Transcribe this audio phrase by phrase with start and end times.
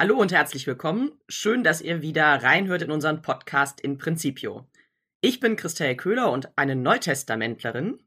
[0.00, 1.10] Hallo und herzlich willkommen.
[1.28, 4.68] Schön, dass ihr wieder reinhört in unseren Podcast in Principio.
[5.20, 7.98] Ich bin Christel Köhler und eine Neutestamentlerin.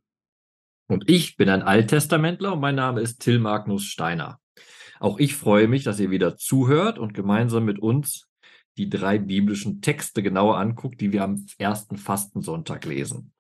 [0.88, 4.40] Und ich bin ein Alttestamentler und mein Name ist Till Magnus Steiner.
[5.02, 8.30] Auch ich freue mich, dass ihr wieder zuhört und gemeinsam mit uns
[8.78, 13.34] die drei biblischen Texte genauer anguckt, die wir am ersten Fastensonntag lesen.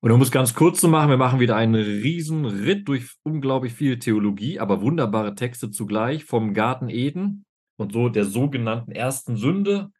[0.00, 3.72] Und um es ganz kurz zu machen, wir machen wieder einen riesen Ritt durch unglaublich
[3.72, 7.44] viel Theologie, aber wunderbare Texte zugleich vom Garten Eden
[7.76, 9.90] und so der sogenannten ersten Sünde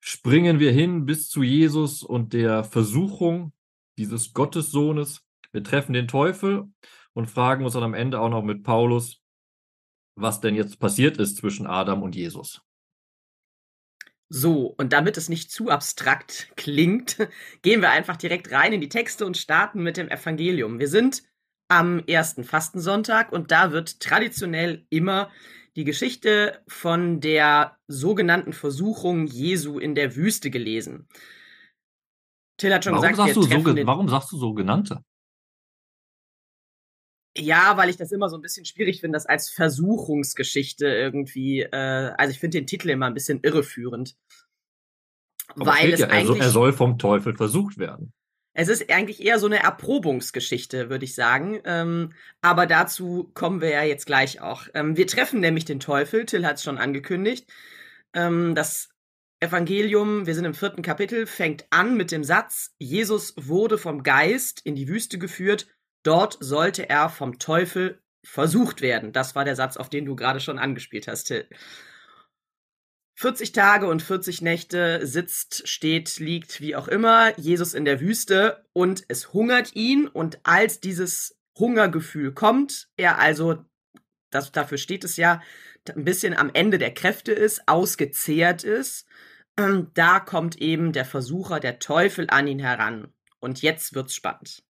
[0.00, 3.52] springen wir hin bis zu Jesus und der Versuchung
[3.98, 5.24] dieses Gottessohnes.
[5.52, 6.68] Wir treffen den Teufel
[7.14, 9.22] und fragen uns dann am Ende auch noch mit Paulus,
[10.14, 12.62] was denn jetzt passiert ist zwischen Adam und Jesus.
[14.34, 17.18] So, und damit es nicht zu abstrakt klingt,
[17.62, 20.78] gehen wir einfach direkt rein in die Texte und starten mit dem Evangelium.
[20.78, 21.22] Wir sind
[21.68, 25.30] am ersten Fastensonntag und da wird traditionell immer
[25.76, 31.08] die Geschichte von der sogenannten Versuchung Jesu in der Wüste gelesen.
[32.58, 35.02] Till hat schon warum gesagt, sagst du so, warum sagst du sogenannte?
[37.36, 42.12] Ja, weil ich das immer so ein bisschen schwierig finde, das als Versuchungsgeschichte irgendwie, äh,
[42.18, 44.16] also ich finde den Titel immer ein bisschen irreführend.
[45.48, 48.12] Aber weil es ja, eigentlich, er soll vom Teufel versucht werden.
[48.54, 51.60] Es ist eigentlich eher so eine Erprobungsgeschichte, würde ich sagen.
[51.64, 54.68] Ähm, aber dazu kommen wir ja jetzt gleich auch.
[54.74, 57.50] Ähm, wir treffen nämlich den Teufel, Till hat es schon angekündigt.
[58.14, 58.90] Ähm, das
[59.40, 64.60] Evangelium, wir sind im vierten Kapitel, fängt an mit dem Satz, Jesus wurde vom Geist
[64.64, 65.66] in die Wüste geführt,
[66.04, 69.12] dort sollte er vom Teufel versucht werden.
[69.12, 71.48] Das war der Satz, auf den du gerade schon angespielt hast, Till.
[73.22, 78.66] 40 Tage und 40 Nächte sitzt, steht, liegt, wie auch immer, Jesus in der Wüste
[78.72, 83.64] und es hungert ihn und als dieses Hungergefühl kommt, er also,
[84.30, 85.40] das, dafür steht es ja,
[85.94, 89.06] ein bisschen am Ende der Kräfte ist, ausgezehrt ist,
[89.56, 93.12] ähm, da kommt eben der Versucher, der Teufel an ihn heran.
[93.38, 94.64] Und jetzt wird's spannend.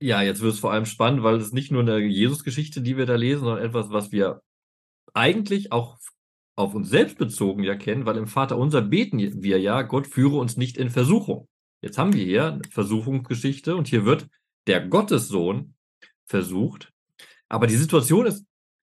[0.00, 3.06] Ja, jetzt wird es vor allem spannend, weil es nicht nur eine Jesus-Geschichte, die wir
[3.06, 4.42] da lesen, sondern etwas, was wir
[5.12, 5.98] eigentlich auch
[6.56, 10.36] auf uns selbst bezogen ja kennen, weil im Vater unser beten wir ja, Gott führe
[10.36, 11.48] uns nicht in Versuchung.
[11.80, 14.28] Jetzt haben wir hier eine Versuchungsgeschichte und hier wird
[14.66, 15.74] der Gottessohn
[16.24, 16.92] versucht.
[17.48, 18.46] Aber die Situation ist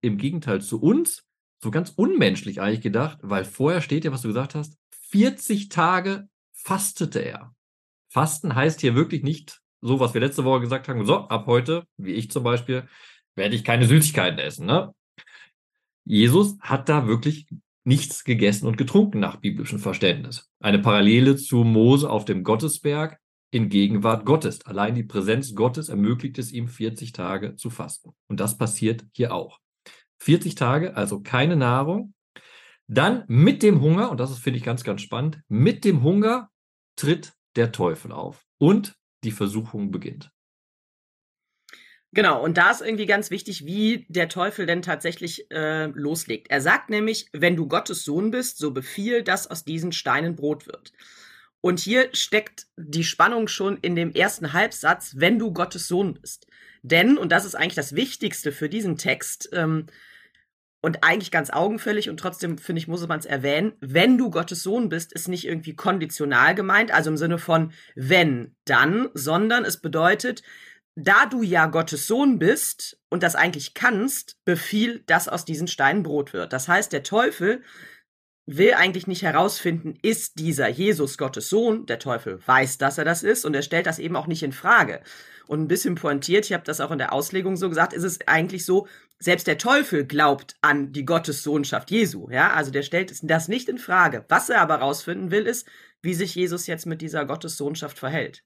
[0.00, 1.24] im Gegenteil zu uns
[1.62, 4.78] so ganz unmenschlich eigentlich gedacht, weil vorher steht ja, was du gesagt hast,
[5.10, 7.54] 40 Tage fastete er.
[8.08, 11.84] Fasten heißt hier wirklich nicht so, was wir letzte Woche gesagt haben, so, ab heute,
[11.96, 12.88] wie ich zum Beispiel,
[13.34, 14.66] werde ich keine Süßigkeiten essen.
[14.66, 14.92] Ne?
[16.08, 17.46] Jesus hat da wirklich
[17.84, 20.50] nichts gegessen und getrunken nach biblischem Verständnis.
[20.58, 23.18] Eine Parallele zu Mose auf dem Gottesberg
[23.50, 24.64] in Gegenwart Gottes.
[24.64, 28.14] Allein die Präsenz Gottes ermöglicht es ihm, 40 Tage zu fasten.
[28.26, 29.58] Und das passiert hier auch.
[30.20, 32.14] 40 Tage, also keine Nahrung.
[32.86, 36.48] Dann mit dem Hunger, und das ist, finde ich, ganz, ganz spannend, mit dem Hunger
[36.96, 40.30] tritt der Teufel auf und die Versuchung beginnt.
[42.12, 46.50] Genau, und da ist irgendwie ganz wichtig, wie der Teufel denn tatsächlich äh, loslegt.
[46.50, 50.66] Er sagt nämlich, wenn du Gottes Sohn bist, so befiehl, dass aus diesen Steinen Brot
[50.66, 50.92] wird.
[51.60, 56.46] Und hier steckt die Spannung schon in dem ersten Halbsatz, wenn du Gottes Sohn bist.
[56.82, 59.86] Denn, und das ist eigentlich das Wichtigste für diesen Text, ähm,
[60.80, 64.62] und eigentlich ganz augenfällig und trotzdem, finde ich, muss man es erwähnen, wenn du Gottes
[64.62, 69.80] Sohn bist, ist nicht irgendwie konditional gemeint, also im Sinne von wenn, dann, sondern es
[69.80, 70.42] bedeutet,
[71.00, 76.02] da du ja Gottes Sohn bist und das eigentlich kannst, befiehl, dass aus diesen Steinen
[76.02, 76.52] Brot wird.
[76.52, 77.62] Das heißt, der Teufel
[78.46, 81.86] will eigentlich nicht herausfinden, ist dieser Jesus Gottes Sohn.
[81.86, 84.52] Der Teufel weiß, dass er das ist und er stellt das eben auch nicht in
[84.52, 85.02] Frage.
[85.46, 88.26] Und ein bisschen pointiert, ich habe das auch in der Auslegung so gesagt, ist es
[88.26, 88.88] eigentlich so,
[89.20, 92.28] selbst der Teufel glaubt an die Gottessohnschaft Jesu.
[92.28, 94.24] Ja, also der stellt das nicht in Frage.
[94.28, 95.68] Was er aber herausfinden will, ist,
[96.02, 98.42] wie sich Jesus jetzt mit dieser Gottessohnschaft verhält.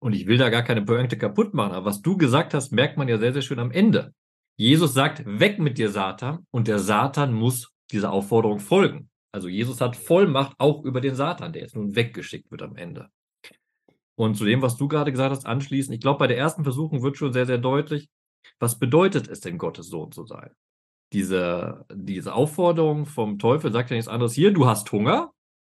[0.00, 2.96] Und ich will da gar keine Pointe kaputt machen, aber was du gesagt hast, merkt
[2.96, 4.14] man ja sehr, sehr schön am Ende.
[4.56, 9.08] Jesus sagt, weg mit dir, Satan, und der Satan muss dieser Aufforderung folgen.
[9.32, 13.08] Also Jesus hat Vollmacht auch über den Satan, der jetzt nun weggeschickt wird am Ende.
[14.16, 17.02] Und zu dem, was du gerade gesagt hast, anschließend, ich glaube, bei der ersten Versuchung
[17.02, 18.08] wird schon sehr, sehr deutlich,
[18.58, 20.50] was bedeutet es denn, Gottes Sohn zu sein?
[21.12, 24.34] Diese, diese Aufforderung vom Teufel sagt ja nichts anderes.
[24.34, 25.32] Hier, du hast Hunger,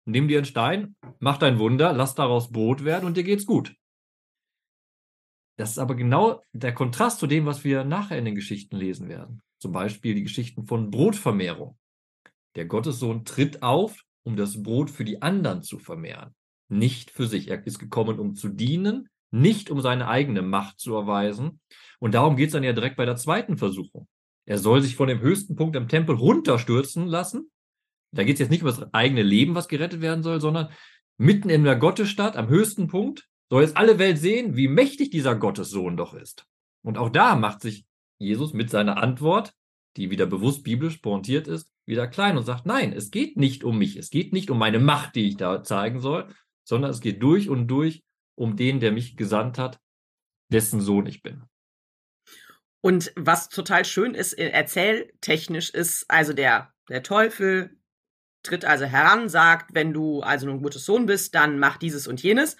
[0.06, 3.76] nimm dir einen Stein, mach dein Wunder, lass daraus Brot werden und dir geht's gut.
[5.62, 9.10] Das ist aber genau der Kontrast zu dem, was wir nachher in den Geschichten lesen
[9.10, 9.44] werden.
[9.60, 11.78] Zum Beispiel die Geschichten von Brotvermehrung.
[12.56, 16.34] Der Gottessohn tritt auf, um das Brot für die anderen zu vermehren,
[16.68, 17.48] nicht für sich.
[17.48, 21.60] Er ist gekommen, um zu dienen, nicht um seine eigene Macht zu erweisen.
[22.00, 24.08] Und darum geht es dann ja direkt bei der zweiten Versuchung.
[24.48, 27.52] Er soll sich von dem höchsten Punkt im Tempel runterstürzen lassen.
[28.12, 30.70] Da geht es jetzt nicht um das eigene Leben, was gerettet werden soll, sondern
[31.20, 35.36] mitten in der Gottesstadt, am höchsten Punkt, soll jetzt alle Welt sehen, wie mächtig dieser
[35.36, 36.48] Gottessohn doch ist.
[36.84, 37.86] Und auch da macht sich
[38.18, 39.54] Jesus mit seiner Antwort,
[39.98, 43.78] die wieder bewusst biblisch pointiert ist, wieder klein und sagt, nein, es geht nicht um
[43.78, 46.34] mich, es geht nicht um meine Macht, die ich da zeigen soll,
[46.64, 48.06] sondern es geht durch und durch
[48.36, 49.82] um den, der mich gesandt hat,
[50.48, 51.44] dessen Sohn ich bin.
[52.80, 57.78] Und was total schön ist, äh, erzähltechnisch ist, also der, der Teufel
[58.44, 62.24] tritt also heran, sagt, wenn du also ein gutes Sohn bist, dann mach dieses und
[62.24, 62.56] jenes.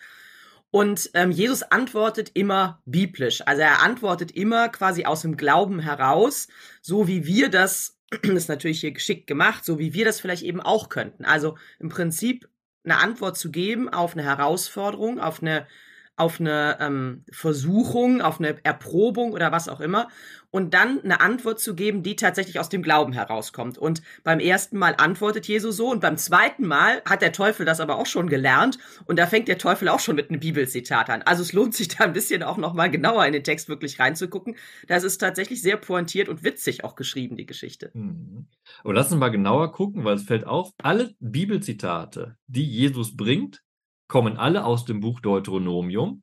[0.72, 3.42] Und ähm, Jesus antwortet immer biblisch.
[3.46, 6.48] Also er antwortet immer quasi aus dem Glauben heraus,
[6.82, 10.62] so wie wir das, ist natürlich hier geschickt gemacht, so wie wir das vielleicht eben
[10.62, 11.26] auch könnten.
[11.26, 12.48] Also im Prinzip
[12.84, 15.68] eine Antwort zu geben auf eine Herausforderung, auf eine
[16.16, 20.08] auf eine ähm, Versuchung, auf eine Erprobung oder was auch immer
[20.52, 23.78] und dann eine Antwort zu geben, die tatsächlich aus dem Glauben herauskommt.
[23.78, 27.80] Und beim ersten Mal antwortet Jesus so und beim zweiten Mal hat der Teufel das
[27.80, 31.22] aber auch schon gelernt und da fängt der Teufel auch schon mit einem Bibelzitat an.
[31.24, 34.56] Also es lohnt sich da ein bisschen auch nochmal genauer in den Text wirklich reinzugucken.
[34.88, 37.92] Das ist tatsächlich sehr pointiert und witzig auch geschrieben, die Geschichte.
[37.94, 38.48] Mhm.
[38.84, 43.64] Und lass uns mal genauer gucken, weil es fällt auf, alle Bibelzitate, die Jesus bringt,
[44.12, 46.22] kommen alle aus dem Buch Deuteronomium.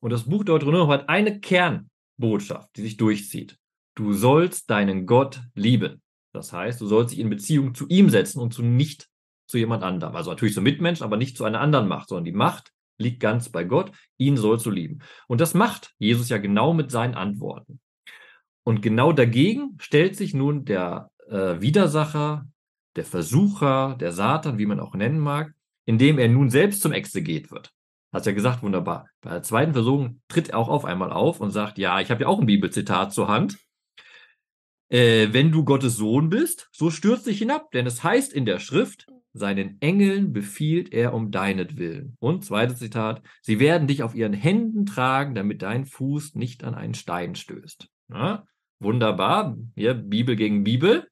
[0.00, 3.58] Und das Buch Deuteronomium hat eine Kernbotschaft, die sich durchzieht.
[3.94, 6.00] Du sollst deinen Gott lieben.
[6.32, 9.10] Das heißt, du sollst dich in Beziehung zu ihm setzen und zu nicht
[9.46, 10.16] zu jemand anderem.
[10.16, 13.50] Also natürlich zu Mitmenschen, aber nicht zu einer anderen Macht, sondern die Macht liegt ganz
[13.50, 13.92] bei Gott.
[14.16, 15.00] Ihn sollst du lieben.
[15.26, 17.78] Und das macht Jesus ja genau mit seinen Antworten.
[18.64, 22.46] Und genau dagegen stellt sich nun der äh, Widersacher,
[22.96, 25.52] der Versucher, der Satan, wie man auch nennen mag,
[25.88, 27.72] indem er nun selbst zum Exeget wird.
[28.12, 29.08] Hast ja gesagt, wunderbar.
[29.22, 32.22] Bei der zweiten Versuchung tritt er auch auf einmal auf und sagt, ja, ich habe
[32.22, 33.58] ja auch ein Bibelzitat zur Hand.
[34.90, 38.58] Äh, wenn du Gottes Sohn bist, so stürz dich hinab, denn es heißt in der
[38.58, 42.18] Schrift, seinen Engeln befiehlt er um deinetwillen.
[42.20, 46.74] Und zweites Zitat, sie werden dich auf ihren Händen tragen, damit dein Fuß nicht an
[46.74, 47.88] einen Stein stößt.
[48.12, 48.44] Ja,
[48.78, 51.08] wunderbar, hier Bibel gegen Bibel.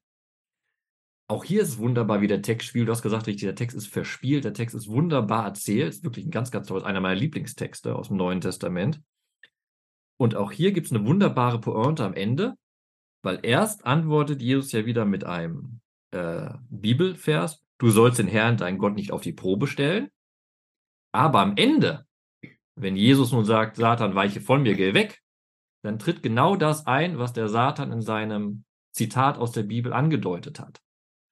[1.29, 2.87] Auch hier ist es wunderbar, wie der Text spielt.
[2.87, 5.89] Du hast gesagt, richtig, der Text ist verspielt, der Text ist wunderbar erzählt.
[5.89, 9.01] Ist wirklich ein ganz, ganz tolles, einer meiner Lieblingstexte aus dem Neuen Testament.
[10.17, 12.55] Und auch hier gibt es eine wunderbare Pointe am Ende,
[13.23, 15.81] weil erst antwortet Jesus ja wieder mit einem
[16.11, 20.09] äh, Bibelvers, du sollst den Herrn, deinen Gott, nicht auf die Probe stellen.
[21.11, 22.05] Aber am Ende,
[22.75, 25.21] wenn Jesus nun sagt, Satan, weiche von mir, geh weg,
[25.83, 28.63] dann tritt genau das ein, was der Satan in seinem
[28.93, 30.81] Zitat aus der Bibel angedeutet hat.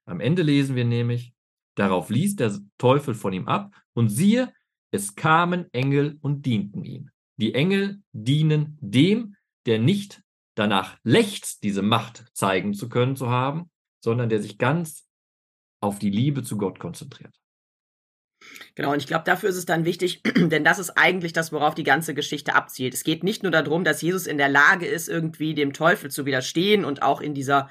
[0.05, 1.33] Am Ende lesen wir nämlich,
[1.75, 4.53] darauf ließ der Teufel von ihm ab und siehe,
[4.91, 7.09] es kamen Engel und dienten ihm.
[7.37, 9.35] Die Engel dienen dem,
[9.65, 10.21] der nicht
[10.55, 13.69] danach lechzt, diese Macht zeigen zu können zu haben,
[14.01, 15.05] sondern der sich ganz
[15.81, 17.35] auf die Liebe zu Gott konzentriert.
[18.75, 21.75] Genau, und ich glaube, dafür ist es dann wichtig, denn das ist eigentlich das, worauf
[21.75, 22.93] die ganze Geschichte abzielt.
[22.93, 26.25] Es geht nicht nur darum, dass Jesus in der Lage ist, irgendwie dem Teufel zu
[26.25, 27.69] widerstehen und auch in dieser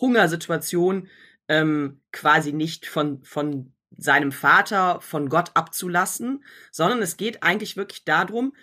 [0.00, 1.08] Hungersituation
[1.52, 8.06] ähm, quasi nicht von, von seinem Vater, von Gott abzulassen, sondern es geht eigentlich wirklich
[8.06, 8.54] darum,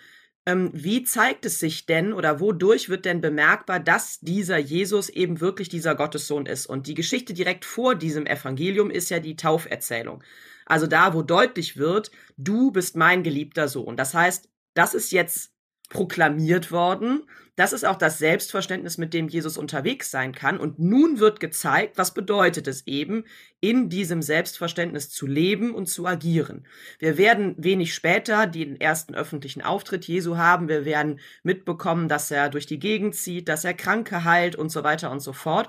[0.44, 5.40] ähm, wie zeigt es sich denn oder wodurch wird denn bemerkbar, dass dieser Jesus eben
[5.40, 6.66] wirklich dieser Gottessohn ist?
[6.66, 10.24] Und die Geschichte direkt vor diesem Evangelium ist ja die Tauferzählung.
[10.66, 13.96] Also da, wo deutlich wird, du bist mein geliebter Sohn.
[13.96, 15.52] Das heißt, das ist jetzt
[15.90, 17.24] proklamiert worden.
[17.56, 20.58] Das ist auch das Selbstverständnis, mit dem Jesus unterwegs sein kann.
[20.58, 23.24] Und nun wird gezeigt, was bedeutet es eben,
[23.60, 26.66] in diesem Selbstverständnis zu leben und zu agieren.
[26.98, 30.68] Wir werden wenig später den ersten öffentlichen Auftritt Jesu haben.
[30.68, 34.82] Wir werden mitbekommen, dass er durch die Gegend zieht, dass er Kranke heilt und so
[34.82, 35.68] weiter und so fort.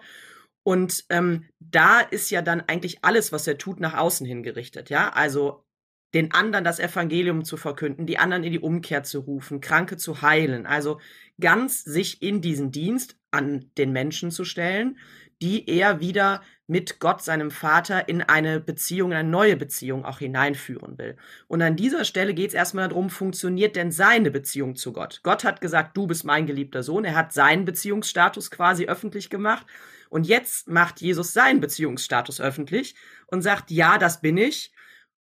[0.63, 4.89] Und ähm, da ist ja dann eigentlich alles, was er tut, nach außen hingerichtet.
[4.91, 5.65] Ja, also
[6.13, 10.21] den anderen das Evangelium zu verkünden, die anderen in die Umkehr zu rufen, Kranke zu
[10.21, 10.65] heilen.
[10.65, 10.99] Also
[11.39, 14.97] ganz sich in diesen Dienst an den Menschen zu stellen,
[15.41, 20.97] die er wieder mit Gott, seinem Vater, in eine Beziehung, eine neue Beziehung auch hineinführen
[20.97, 21.17] will.
[21.47, 25.19] Und an dieser Stelle geht es erstmal darum, funktioniert denn seine Beziehung zu Gott?
[25.23, 27.03] Gott hat gesagt, du bist mein geliebter Sohn.
[27.03, 29.65] Er hat seinen Beziehungsstatus quasi öffentlich gemacht.
[30.09, 32.95] Und jetzt macht Jesus seinen Beziehungsstatus öffentlich
[33.27, 34.71] und sagt, ja, das bin ich.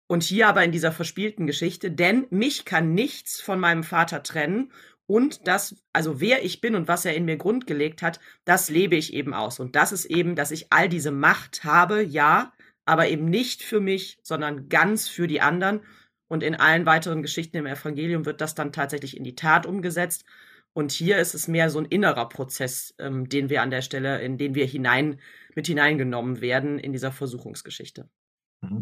[0.06, 4.70] Und hier aber in dieser verspielten Geschichte, denn mich kann nichts von meinem Vater trennen
[5.06, 8.96] und das, also wer ich bin und was er in mir grundgelegt hat, das lebe
[8.96, 9.61] ich eben aus.
[9.61, 12.52] Und das ist eben, dass ich all diese Macht habe, ja,
[12.87, 15.80] aber eben nicht für mich, sondern ganz für die anderen.
[16.28, 20.25] Und in allen weiteren Geschichten im Evangelium wird das dann tatsächlich in die Tat umgesetzt.
[20.73, 24.20] Und hier ist es mehr so ein innerer Prozess, ähm, den wir an der Stelle,
[24.23, 25.20] in den wir hinein,
[25.54, 28.08] mit hineingenommen werden in dieser Versuchungsgeschichte.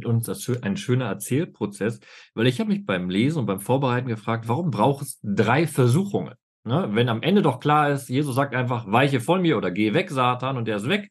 [0.04, 2.00] Und das ist ein schöner Erzählprozess,
[2.34, 6.34] weil ich habe mich beim Lesen und beim Vorbereiten gefragt, warum braucht es drei Versuchungen?
[6.64, 6.88] Ne?
[6.92, 10.10] Wenn am Ende doch klar ist, Jesus sagt einfach, weiche von mir oder geh weg,
[10.10, 11.10] Satan, und der ist weg.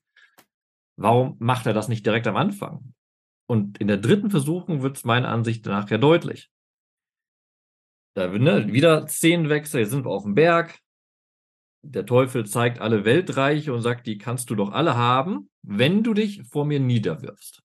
[0.97, 2.93] Warum macht er das nicht direkt am Anfang?
[3.47, 6.49] Und in der dritten Versuchung wird es meiner Ansicht nach ja deutlich.
[8.13, 10.79] Da ne, wieder Szenenwechsel, jetzt sind wir auf dem Berg.
[11.83, 16.13] Der Teufel zeigt alle Weltreiche und sagt, die kannst du doch alle haben, wenn du
[16.13, 17.63] dich vor mir niederwirfst.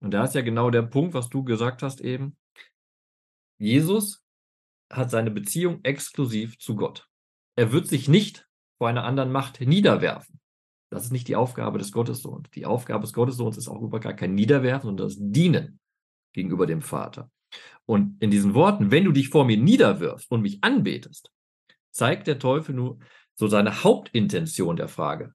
[0.00, 2.36] Und da ist ja genau der Punkt, was du gesagt hast eben.
[3.58, 4.24] Jesus
[4.90, 7.08] hat seine Beziehung exklusiv zu Gott.
[7.56, 10.40] Er wird sich nicht vor einer anderen Macht niederwerfen.
[10.90, 12.48] Das ist nicht die Aufgabe des Gottessohns.
[12.50, 15.80] Die Aufgabe des Gottessohns ist auch über gar kein Niederwerfen, sondern das Dienen
[16.32, 17.30] gegenüber dem Vater.
[17.84, 21.30] Und in diesen Worten, wenn du dich vor mir niederwirfst und mich anbetest,
[21.90, 22.98] zeigt der Teufel nur
[23.34, 25.34] so seine Hauptintention der Frage.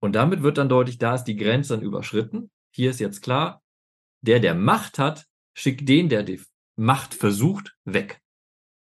[0.00, 2.50] Und damit wird dann deutlich, da ist die Grenze dann überschritten.
[2.78, 3.60] Hier ist jetzt klar,
[4.20, 6.40] der, der Macht hat, schickt den, der die
[6.76, 8.20] Macht versucht, weg.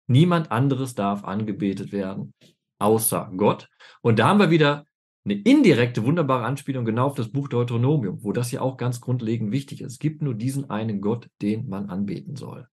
[0.08, 2.34] Niemand anderes darf angebetet werden,
[2.78, 3.70] außer Gott.
[4.02, 4.84] Und da haben wir wieder
[5.24, 9.54] eine indirekte, wunderbare Anspielung genau auf das Buch Deuteronomium, wo das ja auch ganz grundlegend
[9.54, 9.94] wichtig ist.
[9.94, 12.68] Es gibt nur diesen einen Gott, den man anbeten soll.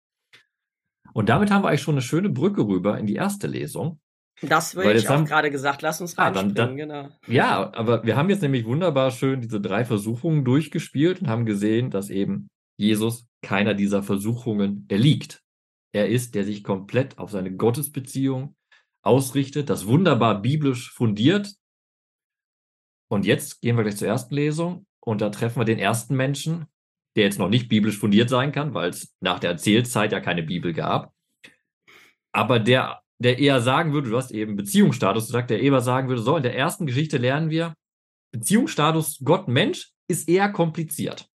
[1.12, 4.00] Und damit haben wir eigentlich schon eine schöne Brücke rüber in die erste Lesung.
[4.42, 5.82] Das würde ich auch haben, gerade gesagt.
[5.82, 7.10] Lass uns ah, dann, dann, genau.
[7.28, 11.92] Ja, aber wir haben jetzt nämlich wunderbar schön diese drei Versuchungen durchgespielt und haben gesehen,
[11.92, 15.42] dass eben Jesus keiner dieser Versuchungen erliegt.
[15.92, 18.56] Er ist, der sich komplett auf seine Gottesbeziehung
[19.02, 21.54] ausrichtet, das wunderbar biblisch fundiert,
[23.10, 26.68] und jetzt gehen wir gleich zur ersten Lesung und da treffen wir den ersten Menschen,
[27.16, 30.44] der jetzt noch nicht biblisch fundiert sein kann, weil es nach der Erzählzeit ja keine
[30.44, 31.12] Bibel gab.
[32.32, 36.22] Aber der, der eher sagen würde, du hast eben Beziehungsstatus gesagt, der eher sagen würde,
[36.22, 37.74] so, in der ersten Geschichte lernen wir,
[38.32, 41.30] Beziehungsstatus Gott-Mensch ist eher kompliziert.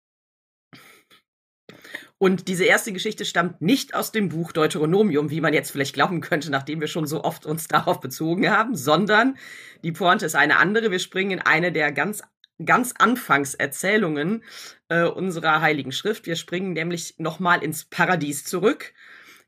[2.18, 6.20] Und diese erste Geschichte stammt nicht aus dem Buch Deuteronomium, wie man jetzt vielleicht glauben
[6.20, 9.36] könnte, nachdem wir schon so oft uns darauf bezogen haben, sondern
[9.82, 10.92] die Pointe ist eine andere.
[10.92, 12.22] Wir springen in eine der ganz
[12.64, 14.44] ganz Anfangserzählungen
[14.88, 16.26] äh, unserer Heiligen Schrift.
[16.26, 18.94] Wir springen nämlich nochmal ins Paradies zurück,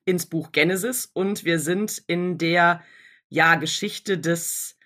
[0.04, 2.82] ins Buch Genesis und wir sind in der
[3.28, 4.78] ja Geschichte des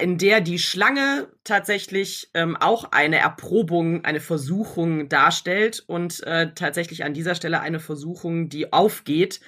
[0.00, 7.04] in der die Schlange tatsächlich ähm, auch eine Erprobung, eine Versuchung darstellt und äh, tatsächlich
[7.04, 9.40] an dieser Stelle eine Versuchung, die aufgeht,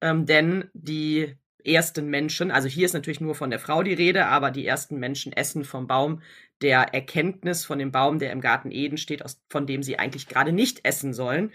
[0.00, 4.26] ähm, denn die ersten Menschen, also hier ist natürlich nur von der Frau die Rede,
[4.26, 6.22] aber die ersten Menschen essen vom Baum
[6.62, 10.28] der Erkenntnis, von dem Baum, der im Garten Eden steht, aus, von dem sie eigentlich
[10.28, 11.52] gerade nicht essen sollen.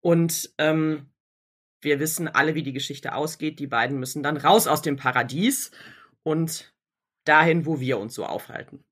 [0.00, 1.06] Und ähm,
[1.80, 3.58] wir wissen alle, wie die Geschichte ausgeht.
[3.58, 5.70] Die beiden müssen dann raus aus dem Paradies
[6.22, 6.72] und
[7.24, 8.84] dahin, wo wir uns so aufhalten.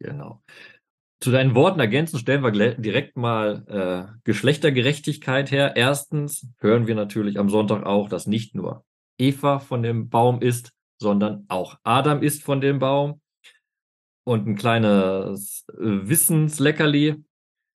[0.00, 0.42] Genau.
[1.20, 5.76] Zu deinen Worten ergänzen stellen wir direkt mal äh, Geschlechtergerechtigkeit her.
[5.76, 8.84] Erstens hören wir natürlich am Sonntag auch, dass nicht nur
[9.18, 13.20] Eva von dem Baum ist, sondern auch Adam ist von dem Baum.
[14.24, 17.22] Und ein kleines äh, Wissensleckerli.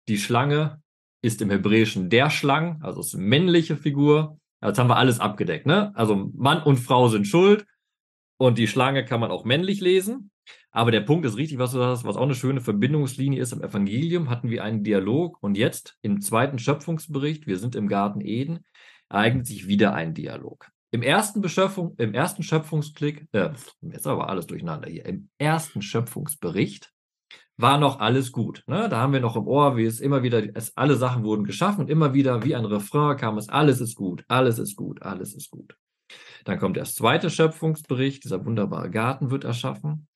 [0.09, 0.82] Die Schlange
[1.23, 4.39] ist im Hebräischen der Schlang, also ist eine männliche Figur.
[4.63, 5.93] Jetzt haben wir alles abgedeckt, ne?
[5.95, 7.67] Also Mann und Frau sind schuld.
[8.39, 10.33] Und die Schlange kann man auch männlich lesen.
[10.73, 13.53] Aber der Punkt ist richtig, was du sagst, was auch eine schöne Verbindungslinie ist.
[13.53, 18.21] Im Evangelium hatten wir einen Dialog und jetzt im zweiten Schöpfungsbericht, wir sind im Garten
[18.21, 18.65] Eden,
[19.09, 20.71] ereignet sich wieder ein Dialog.
[20.91, 23.51] Im ersten, Beschöpfung, im ersten Schöpfungsklick, äh,
[23.83, 26.92] jetzt aber alles durcheinander hier, im ersten Schöpfungsbericht
[27.63, 28.63] war noch alles gut.
[28.67, 28.89] Ne?
[28.89, 31.81] Da haben wir noch im Ohr, wie es immer wieder, es, alle Sachen wurden geschaffen
[31.83, 35.35] und immer wieder wie ein Refrain kam es, alles ist gut, alles ist gut, alles
[35.35, 35.77] ist gut.
[36.45, 40.09] Dann kommt der zweite Schöpfungsbericht, dieser wunderbare Garten wird erschaffen.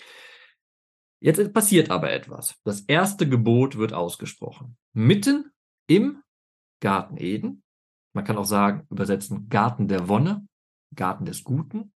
[1.23, 2.57] Jetzt passiert aber etwas.
[2.65, 4.76] Das erste Gebot wird ausgesprochen.
[4.93, 5.50] Mitten
[5.88, 6.23] im
[6.81, 7.62] Garten Eden.
[8.12, 10.47] Man kann auch sagen, übersetzen Garten der Wonne,
[10.95, 11.93] Garten des Guten.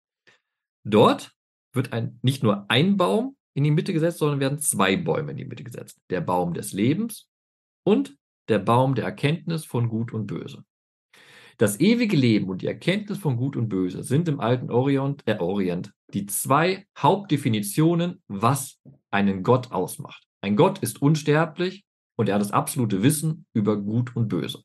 [0.86, 1.34] Dort
[1.74, 5.36] wird ein, nicht nur ein Baum in die Mitte gesetzt, sondern werden zwei Bäume in
[5.36, 6.00] die Mitte gesetzt.
[6.08, 7.28] Der Baum des Lebens
[7.84, 8.16] und
[8.48, 10.64] der Baum der Erkenntnis von Gut und Böse.
[11.58, 15.36] Das ewige Leben und die Erkenntnis von Gut und Böse sind im alten Orient, äh,
[15.36, 20.26] Orient die zwei Hauptdefinitionen, was einen Gott ausmacht.
[20.40, 21.84] Ein Gott ist unsterblich
[22.16, 24.64] und er hat das absolute Wissen über Gut und Böse.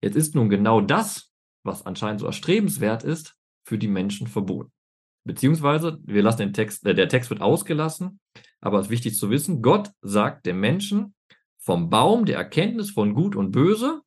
[0.00, 1.32] Jetzt ist nun genau das,
[1.64, 4.70] was anscheinend so erstrebenswert ist, für die Menschen verboten.
[5.26, 8.20] Beziehungsweise, wir lassen den Text, äh, der Text wird ausgelassen,
[8.60, 11.14] aber es ist wichtig zu wissen, Gott sagt dem Menschen,
[11.58, 14.02] vom Baum der Erkenntnis von Gut und Böse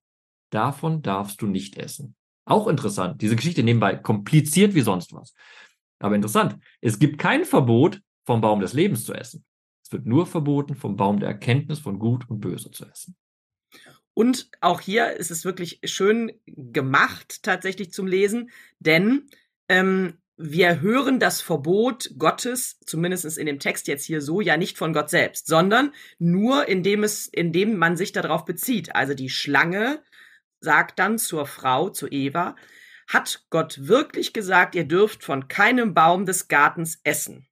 [0.49, 2.15] davon darfst du nicht essen.
[2.45, 5.33] Auch interessant, diese Geschichte nebenbei, kompliziert wie sonst was.
[5.99, 9.43] Aber interessant, es gibt kein Verbot, vom Baum des Lebens zu essen.
[9.83, 13.15] Es wird nur verboten, vom Baum der Erkenntnis von Gut und Böse zu essen.
[14.13, 19.29] Und auch hier ist es wirklich schön gemacht, tatsächlich zum Lesen, denn
[19.67, 24.77] ähm, wir hören das Verbot Gottes, zumindest in dem Text jetzt hier so, ja nicht
[24.77, 28.95] von Gott selbst, sondern nur indem es, indem man sich darauf bezieht.
[28.95, 30.01] Also die Schlange
[30.61, 32.55] sagt dann zur Frau, zu Eva,
[33.05, 37.48] hat Gott wirklich gesagt, ihr dürft von keinem Baum des Gartens essen.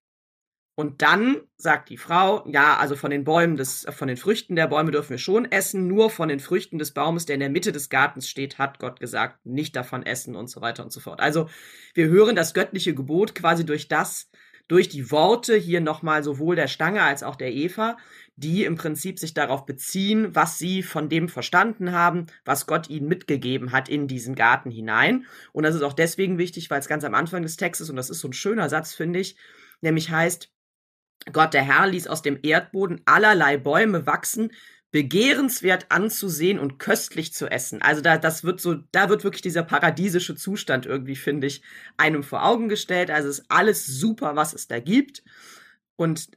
[0.80, 4.68] Und dann sagt die Frau, ja, also von den Bäumen des, von den Früchten der
[4.68, 7.72] Bäume dürfen wir schon essen, nur von den Früchten des Baumes, der in der Mitte
[7.72, 11.20] des Gartens steht, hat Gott gesagt, nicht davon essen und so weiter und so fort.
[11.20, 11.50] Also
[11.96, 14.30] wir hören das göttliche Gebot quasi durch das,
[14.68, 17.98] durch die Worte hier nochmal sowohl der Stange als auch der Eva,
[18.36, 23.08] die im Prinzip sich darauf beziehen, was sie von dem verstanden haben, was Gott ihnen
[23.08, 25.26] mitgegeben hat in diesen Garten hinein.
[25.54, 28.12] Und das ist auch deswegen wichtig, weil es ganz am Anfang des Textes, und das
[28.12, 29.38] ist so ein schöner Satz, finde ich,
[29.82, 30.52] nämlich heißt,
[31.32, 34.52] Gott der Herr ließ aus dem Erdboden allerlei Bäume wachsen,
[34.92, 37.82] begehrenswert anzusehen und köstlich zu essen.
[37.82, 41.62] Also da, das wird so, da wird wirklich dieser paradiesische Zustand irgendwie, finde ich,
[41.98, 43.12] einem vor Augen gestellt.
[43.12, 45.24] Also ist alles super, was es da gibt.
[45.98, 46.30] Und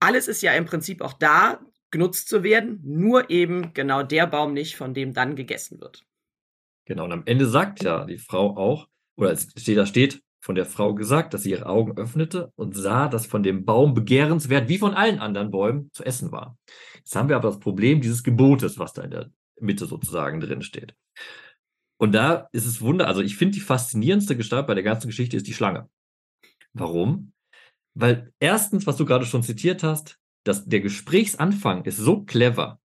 [0.00, 1.60] alles ist ja im Prinzip auch da,
[1.90, 6.04] genutzt zu werden, nur eben genau der Baum nicht, von dem dann gegessen wird.
[6.84, 10.54] Genau, und am Ende sagt ja die Frau auch, oder es steht, da steht, von
[10.54, 14.68] der Frau gesagt, dass sie ihre Augen öffnete und sah, dass von dem Baum begehrenswert
[14.68, 16.56] wie von allen anderen Bäumen zu essen war.
[16.96, 19.30] Jetzt haben wir aber das Problem dieses Gebotes, was da in der
[19.60, 20.94] Mitte sozusagen drin steht.
[22.00, 25.36] Und da ist es Wunder, also ich finde die faszinierendste Gestalt bei der ganzen Geschichte
[25.36, 25.88] ist die Schlange.
[26.72, 27.32] Warum?
[27.94, 32.80] Weil erstens, was du gerade schon zitiert hast, dass der Gesprächsanfang ist so clever.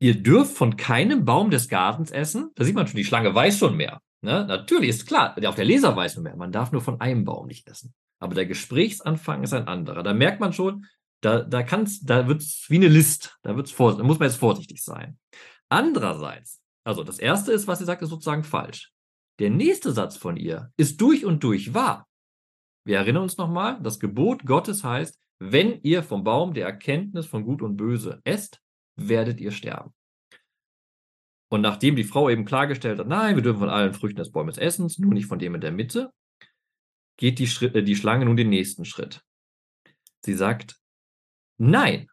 [0.00, 2.50] Ihr dürft von keinem Baum des Gartens essen.
[2.56, 4.02] Da sieht man schon, die Schlange weiß schon mehr.
[4.22, 4.44] Ne?
[4.46, 7.46] Natürlich ist klar, auch der Leser weiß nur mehr, man darf nur von einem Baum
[7.46, 7.94] nicht essen.
[8.18, 10.02] Aber der Gesprächsanfang ist ein anderer.
[10.02, 10.86] Da merkt man schon,
[11.20, 14.28] da, da, kann's, da wird es wie eine List, da, wird's vor, da muss man
[14.28, 15.18] jetzt vorsichtig sein.
[15.68, 18.92] Andererseits, also das erste ist, was sie sagt, ist sozusagen falsch.
[19.38, 22.06] Der nächste Satz von ihr ist durch und durch wahr.
[22.86, 27.44] Wir erinnern uns nochmal, das Gebot Gottes heißt, wenn ihr vom Baum der Erkenntnis von
[27.44, 28.62] Gut und Böse esst,
[28.96, 29.92] werdet ihr sterben.
[31.48, 34.58] Und nachdem die Frau eben klargestellt hat, nein, wir dürfen von allen Früchten des Bäumes
[34.58, 36.12] essen, nur nicht von dem in der Mitte,
[37.16, 39.22] geht die, Schritt, äh, die Schlange nun den nächsten Schritt.
[40.24, 40.80] Sie sagt,
[41.58, 42.08] nein,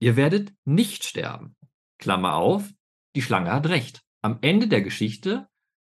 [0.00, 1.56] ihr werdet nicht sterben.
[1.98, 2.70] Klammer auf,
[3.14, 4.02] die Schlange hat recht.
[4.22, 5.46] Am Ende der Geschichte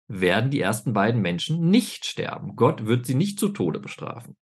[0.08, 2.56] werden die ersten beiden Menschen nicht sterben.
[2.56, 4.38] Gott wird sie nicht zu Tode bestrafen.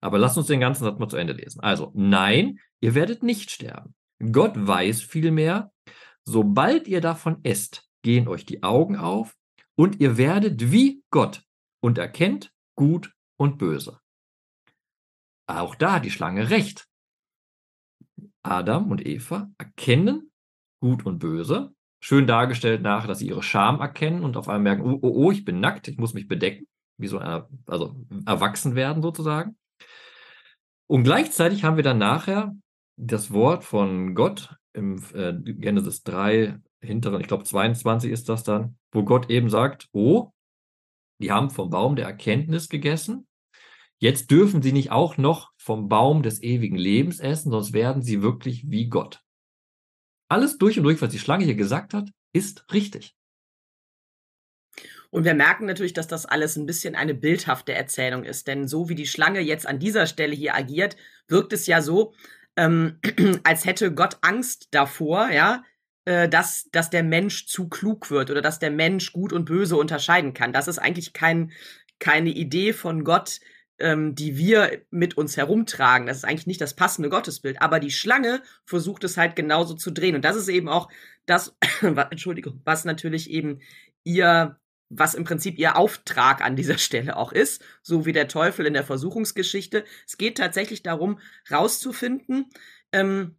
[0.00, 1.60] Aber lasst uns den ganzen Satz mal zu Ende lesen.
[1.60, 3.94] Also, nein, ihr werdet nicht sterben.
[4.30, 5.71] Gott weiß vielmehr,
[6.24, 9.36] Sobald ihr davon esst, gehen euch die Augen auf
[9.76, 11.44] und ihr werdet wie Gott
[11.80, 14.00] und erkennt Gut und Böse.
[15.46, 16.88] Auch da die Schlange recht.
[18.42, 20.30] Adam und Eva erkennen
[20.80, 21.74] Gut und Böse.
[22.00, 25.30] Schön dargestellt nachher, dass sie ihre Scham erkennen und auf einmal merken, oh, oh, oh,
[25.30, 26.66] ich bin nackt, ich muss mich bedecken.
[26.98, 29.56] Wie so eine, also erwachsen werden sozusagen.
[30.88, 32.56] Und gleichzeitig haben wir dann nachher
[32.96, 38.76] das Wort von Gott im äh, Genesis 3 hinteren, ich glaube 22 ist das dann,
[38.90, 40.32] wo Gott eben sagt, oh,
[41.20, 43.26] die haben vom Baum der Erkenntnis gegessen.
[43.98, 48.20] Jetzt dürfen sie nicht auch noch vom Baum des ewigen Lebens essen, sonst werden sie
[48.22, 49.20] wirklich wie Gott.
[50.28, 53.14] Alles durch und durch, was die Schlange hier gesagt hat, ist richtig.
[55.10, 58.48] Und wir merken natürlich, dass das alles ein bisschen eine bildhafte Erzählung ist.
[58.48, 60.96] Denn so wie die Schlange jetzt an dieser Stelle hier agiert,
[61.28, 62.14] wirkt es ja so,
[62.56, 62.98] ähm,
[63.44, 65.64] als hätte Gott Angst davor, ja,
[66.04, 69.76] äh, dass, dass der Mensch zu klug wird oder dass der Mensch gut und böse
[69.76, 70.52] unterscheiden kann.
[70.52, 71.52] Das ist eigentlich kein,
[71.98, 73.40] keine Idee von Gott,
[73.78, 76.06] ähm, die wir mit uns herumtragen.
[76.06, 77.62] Das ist eigentlich nicht das passende Gottesbild.
[77.62, 80.14] Aber die Schlange versucht es halt genauso zu drehen.
[80.14, 80.88] Und das ist eben auch
[81.26, 81.56] das,
[82.10, 83.60] Entschuldigung, was natürlich eben
[84.04, 84.58] ihr
[84.94, 88.74] was im Prinzip ihr Auftrag an dieser Stelle auch ist, so wie der Teufel in
[88.74, 89.84] der Versuchungsgeschichte.
[90.06, 91.18] Es geht tatsächlich darum,
[91.50, 92.46] rauszufinden,
[92.92, 93.36] ähm,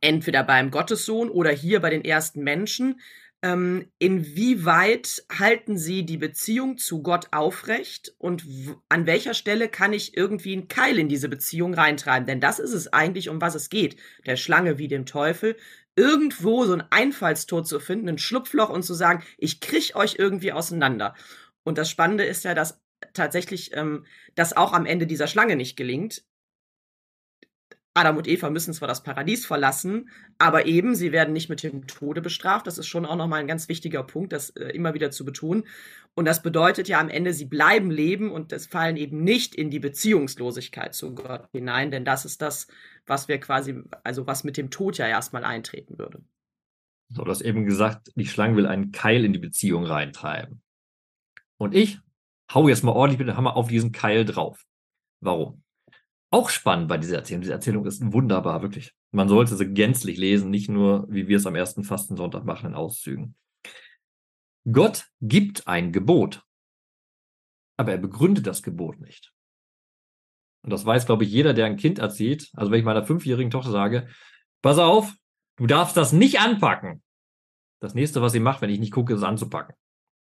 [0.00, 3.00] entweder beim Gottessohn oder hier bei den ersten Menschen,
[3.44, 8.44] ähm, inwieweit halten sie die Beziehung zu Gott aufrecht und
[8.88, 12.24] an welcher Stelle kann ich irgendwie einen Keil in diese Beziehung reintreiben?
[12.24, 13.96] Denn das ist es eigentlich, um was es geht.
[14.26, 15.56] Der Schlange wie dem Teufel
[15.96, 20.52] irgendwo so ein Einfallstor zu finden, ein Schlupfloch und zu sagen, ich krieg euch irgendwie
[20.52, 21.14] auseinander.
[21.64, 22.80] Und das Spannende ist ja, dass
[23.12, 26.24] tatsächlich ähm, das auch am Ende dieser Schlange nicht gelingt.
[27.94, 31.86] Adam und Eva müssen zwar das Paradies verlassen, aber eben, sie werden nicht mit dem
[31.86, 32.66] Tode bestraft.
[32.66, 35.64] Das ist schon auch nochmal ein ganz wichtiger Punkt, das äh, immer wieder zu betonen.
[36.14, 39.70] Und das bedeutet ja am Ende, sie bleiben leben und es fallen eben nicht in
[39.70, 42.66] die Beziehungslosigkeit zu Gott hinein, denn das ist das,
[43.06, 46.22] was wir quasi, also was mit dem Tod ja erstmal eintreten würde.
[47.10, 50.62] So, du hast eben gesagt, die Schlange will einen Keil in die Beziehung reintreiben.
[51.58, 51.98] Und ich
[52.52, 54.64] hau jetzt mal ordentlich mit dem Hammer auf diesen Keil drauf.
[55.20, 55.61] Warum?
[56.32, 57.42] Auch spannend bei dieser Erzählung.
[57.42, 58.94] Diese Erzählung ist wunderbar, wirklich.
[59.10, 62.74] Man sollte sie gänzlich lesen, nicht nur, wie wir es am ersten Fastensonntag machen, in
[62.74, 63.36] Auszügen.
[64.70, 66.42] Gott gibt ein Gebot,
[67.76, 69.32] aber er begründet das Gebot nicht.
[70.64, 72.50] Und das weiß, glaube ich, jeder, der ein Kind erzieht.
[72.54, 74.08] Also wenn ich meiner fünfjährigen Tochter sage,
[74.62, 75.14] pass auf,
[75.56, 77.02] du darfst das nicht anpacken.
[77.80, 79.74] Das nächste, was sie macht, wenn ich nicht gucke, ist anzupacken.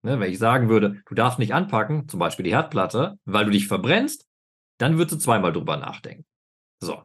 [0.03, 3.51] Ne, wenn ich sagen würde, du darfst nicht anpacken, zum Beispiel die Herdplatte, weil du
[3.51, 4.27] dich verbrennst,
[4.81, 6.25] dann würdest du zweimal drüber nachdenken.
[6.79, 7.03] So.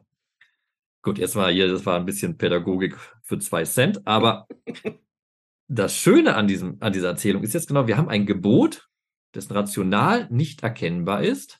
[1.03, 4.47] Gut, jetzt war hier, das war ein bisschen Pädagogik für zwei Cent, aber
[5.67, 8.89] das Schöne an, diesem, an dieser Erzählung ist jetzt genau, wir haben ein Gebot,
[9.35, 11.59] dessen rational nicht erkennbar ist.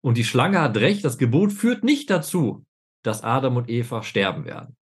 [0.00, 2.66] Und die Schlange hat recht, das Gebot führt nicht dazu,
[3.02, 4.76] dass Adam und Eva sterben werden.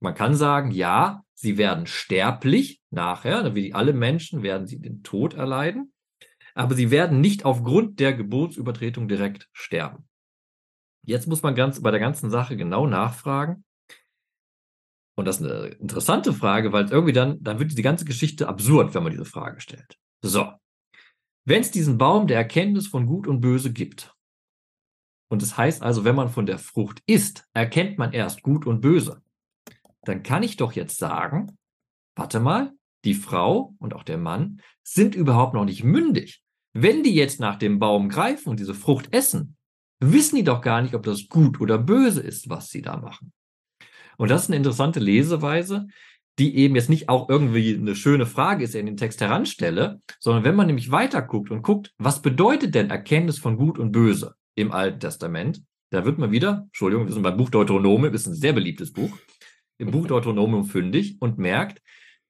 [0.00, 5.34] Man kann sagen, ja, sie werden sterblich nachher, wie alle Menschen werden sie den Tod
[5.34, 5.92] erleiden,
[6.54, 10.09] aber sie werden nicht aufgrund der Gebotsübertretung direkt sterben.
[11.06, 13.64] Jetzt muss man ganz bei der ganzen Sache genau nachfragen.
[15.16, 18.94] Und das ist eine interessante Frage, weil irgendwie dann, dann wird die ganze Geschichte absurd,
[18.94, 19.98] wenn man diese Frage stellt.
[20.22, 20.52] So.
[21.44, 24.14] Wenn es diesen Baum der Erkenntnis von Gut und Böse gibt,
[25.30, 28.80] und das heißt also, wenn man von der Frucht isst, erkennt man erst Gut und
[28.80, 29.22] Böse,
[30.02, 31.56] dann kann ich doch jetzt sagen,
[32.16, 32.72] warte mal,
[33.04, 36.42] die Frau und auch der Mann sind überhaupt noch nicht mündig.
[36.72, 39.56] Wenn die jetzt nach dem Baum greifen und diese Frucht essen,
[40.00, 43.32] wissen die doch gar nicht, ob das gut oder böse ist, was sie da machen.
[44.16, 45.86] Und das ist eine interessante Leseweise,
[46.38, 50.44] die eben jetzt nicht auch irgendwie eine schöne Frage ist, in den Text heranstelle, sondern
[50.44, 54.34] wenn man nämlich weiter guckt und guckt, was bedeutet denn Erkenntnis von Gut und Böse
[54.54, 58.34] im Alten Testament, da wird man wieder, Entschuldigung, wir sind beim Buch Deuteronomium, ist ein
[58.34, 59.10] sehr beliebtes Buch,
[59.78, 61.82] im Buch Deuteronomium fündig und merkt,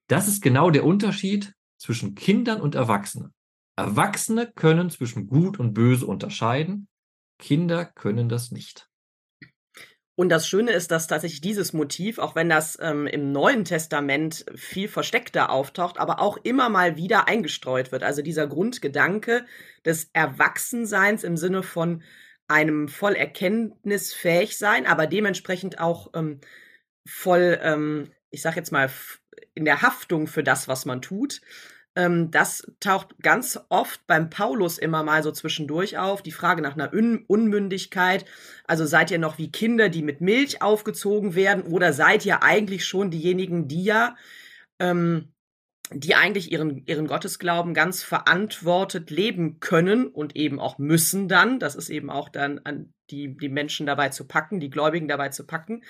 [0.09, 3.33] das ist genau der Unterschied zwischen Kindern und Erwachsenen.
[3.77, 6.89] Erwachsene können zwischen Gut und Böse unterscheiden,
[7.41, 8.91] Kinder können das nicht.
[10.21, 14.45] Und das Schöne ist, dass tatsächlich dieses Motiv, auch wenn das ähm, im Neuen Testament
[14.55, 18.03] viel versteckter auftaucht, aber auch immer mal wieder eingestreut wird.
[18.03, 19.47] Also dieser Grundgedanke
[19.87, 22.03] des Erwachsenseins im Sinne von
[22.49, 26.41] einem voll erkenntnisfähig sein, aber dementsprechend auch ähm,
[27.07, 28.91] voll, ähm, ich sag jetzt mal,
[29.55, 31.41] in der Haftung für das, was man tut.
[31.97, 36.23] Ähm, das taucht ganz oft beim Paulus immer mal so zwischendurch auf.
[36.23, 38.25] Die Frage nach einer Un Unmündigkeit.
[38.67, 42.85] Also seid ihr noch wie Kinder, die mit Milch aufgezogen werden, oder seid ihr eigentlich
[42.85, 44.17] schon diejenigen, die ja
[44.79, 45.33] ähm,
[45.93, 51.59] die eigentlich ihren, ihren Gottesglauben ganz verantwortet leben können und eben auch müssen dann.
[51.59, 55.31] Das ist eben auch dann an die, die Menschen dabei zu packen, die Gläubigen dabei
[55.31, 55.83] zu packen.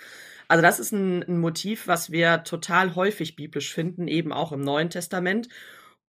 [0.48, 4.62] Also das ist ein, ein Motiv, was wir total häufig biblisch finden, eben auch im
[4.62, 5.48] Neuen Testament.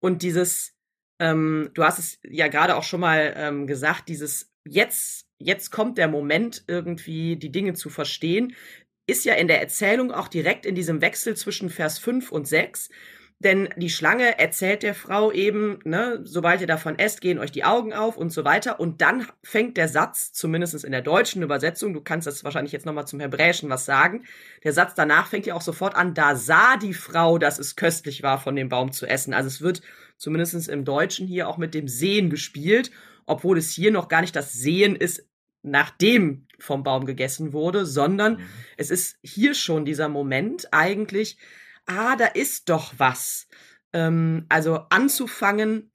[0.02, 0.76] Und dieses,
[1.20, 5.98] ähm, du hast es ja gerade auch schon mal ähm, gesagt, dieses jetzt, jetzt kommt
[5.98, 8.56] der Moment, irgendwie die Dinge zu verstehen,
[9.08, 12.90] ist ja in der Erzählung auch direkt in diesem Wechsel zwischen Vers 5 und 6.
[13.44, 17.64] Denn die Schlange erzählt der Frau eben, ne, sobald ihr davon esst, gehen euch die
[17.64, 18.80] Augen auf und so weiter.
[18.80, 22.86] Und dann fängt der Satz, zumindest in der deutschen Übersetzung, du kannst das wahrscheinlich jetzt
[22.86, 24.26] nochmal zum Hebräischen was sagen,
[24.64, 28.22] der Satz danach fängt ja auch sofort an, da sah die Frau, dass es köstlich
[28.22, 29.34] war, von dem Baum zu essen.
[29.34, 29.82] Also es wird
[30.18, 32.92] zumindest im Deutschen hier auch mit dem Sehen gespielt,
[33.26, 35.28] obwohl es hier noch gar nicht das Sehen ist,
[35.64, 38.48] nachdem vom Baum gegessen wurde, sondern mhm.
[38.78, 41.38] es ist hier schon dieser Moment eigentlich,
[41.86, 43.48] ah, da ist doch was.
[43.94, 45.92] Ähm, also anzufangen,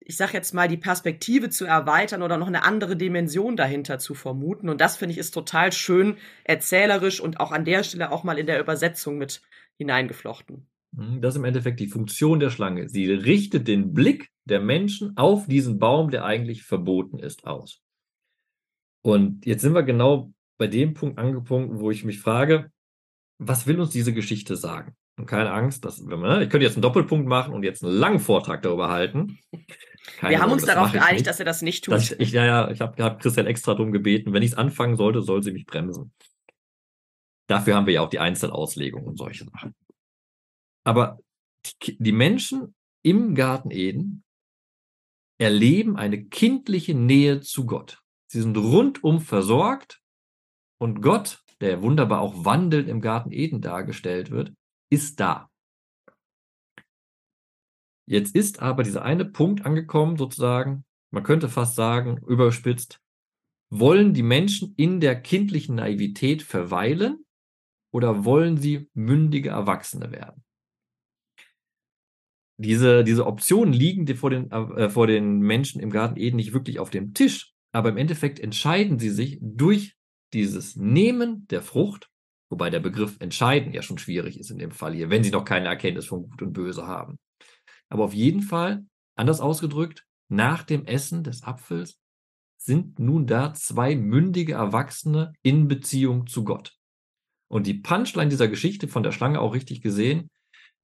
[0.00, 4.14] ich sag jetzt mal, die Perspektive zu erweitern oder noch eine andere Dimension dahinter zu
[4.14, 4.68] vermuten.
[4.68, 8.38] Und das finde ich ist total schön erzählerisch und auch an der Stelle auch mal
[8.38, 9.42] in der Übersetzung mit
[9.76, 10.66] hineingeflochten.
[10.92, 12.88] Mhm, das ist im Endeffekt die Funktion der Schlange.
[12.88, 17.80] Sie richtet den Blick der Menschen auf diesen Baum, der eigentlich verboten ist, aus.
[19.02, 22.70] Und jetzt sind wir genau bei dem Punkt angepunkt, wo ich mich frage,
[23.38, 24.94] was will uns diese Geschichte sagen?
[25.20, 27.84] Und keine Angst, dass, wenn man, ne, ich könnte jetzt einen Doppelpunkt machen und jetzt
[27.84, 29.38] einen langen Vortrag darüber halten.
[30.16, 31.98] Keine wir haben uns darauf geeinigt, dass er das nicht tut.
[31.98, 34.96] Ich, ich, ja, ja, ich habe hab Christian extra darum gebeten, wenn ich es anfangen
[34.96, 36.14] sollte, soll sie mich bremsen.
[37.48, 39.74] Dafür haben wir ja auch die Einzelauslegung und solche Sachen.
[40.84, 41.18] Aber
[41.82, 44.24] die, die Menschen im Garten Eden
[45.38, 48.00] erleben eine kindliche Nähe zu Gott.
[48.26, 50.00] Sie sind rundum versorgt
[50.78, 54.54] und Gott der wunderbar auch wandelnd im Garten Eden dargestellt wird,
[54.90, 55.48] ist da.
[58.06, 63.00] Jetzt ist aber dieser eine Punkt angekommen, sozusagen, man könnte fast sagen, überspitzt,
[63.70, 67.24] wollen die Menschen in der kindlichen Naivität verweilen
[67.92, 70.42] oder wollen sie mündige Erwachsene werden?
[72.58, 76.78] Diese, diese Optionen liegen vor den, äh, vor den Menschen im Garten Eden nicht wirklich
[76.78, 79.96] auf dem Tisch, aber im Endeffekt entscheiden sie sich durch
[80.32, 82.09] dieses Nehmen der Frucht,
[82.50, 85.44] wobei der Begriff entscheiden ja schon schwierig ist in dem Fall hier, wenn sie noch
[85.44, 87.18] keine Erkenntnis von Gut und Böse haben.
[87.88, 88.84] Aber auf jeden Fall,
[89.16, 91.98] anders ausgedrückt, nach dem Essen des Apfels
[92.58, 96.76] sind nun da zwei mündige Erwachsene in Beziehung zu Gott.
[97.48, 100.30] Und die Punchline dieser Geschichte von der Schlange auch richtig gesehen,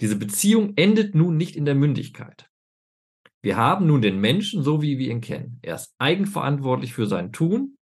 [0.00, 2.48] diese Beziehung endet nun nicht in der Mündigkeit.
[3.42, 5.58] Wir haben nun den Menschen so, wie wir ihn kennen.
[5.62, 7.78] Er ist eigenverantwortlich für sein Tun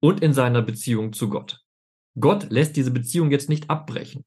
[0.00, 1.61] und in seiner Beziehung zu Gott.
[2.18, 4.24] Gott lässt diese Beziehung jetzt nicht abbrechen.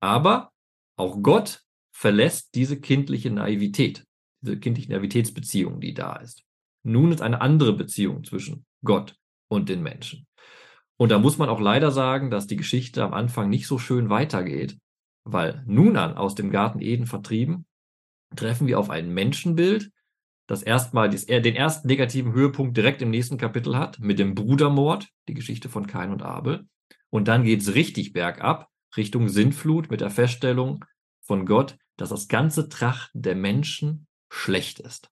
[0.00, 0.52] Aber
[0.96, 4.04] auch Gott verlässt diese kindliche Naivität,
[4.42, 6.42] diese kindliche Naivitätsbeziehung, die da ist.
[6.84, 9.16] Nun ist eine andere Beziehung zwischen Gott
[9.48, 10.26] und den Menschen.
[10.96, 14.10] Und da muss man auch leider sagen, dass die Geschichte am Anfang nicht so schön
[14.10, 14.78] weitergeht,
[15.24, 17.66] weil nun an aus dem Garten Eden vertrieben,
[18.36, 19.90] treffen wir auf ein Menschenbild,
[20.46, 25.34] das erstmal den ersten negativen Höhepunkt direkt im nächsten Kapitel hat, mit dem Brudermord, die
[25.34, 26.68] Geschichte von Kain und Abel.
[27.10, 30.84] Und dann geht es richtig bergab, Richtung Sintflut mit der Feststellung
[31.22, 35.10] von Gott, dass das ganze Trachten der Menschen schlecht ist.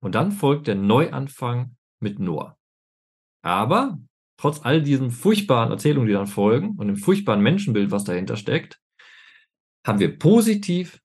[0.00, 2.58] Und dann folgt der Neuanfang mit Noah.
[3.42, 3.98] Aber
[4.36, 8.80] trotz all diesen furchtbaren Erzählungen, die dann folgen und dem furchtbaren Menschenbild, was dahinter steckt,
[9.86, 11.00] haben wir positiv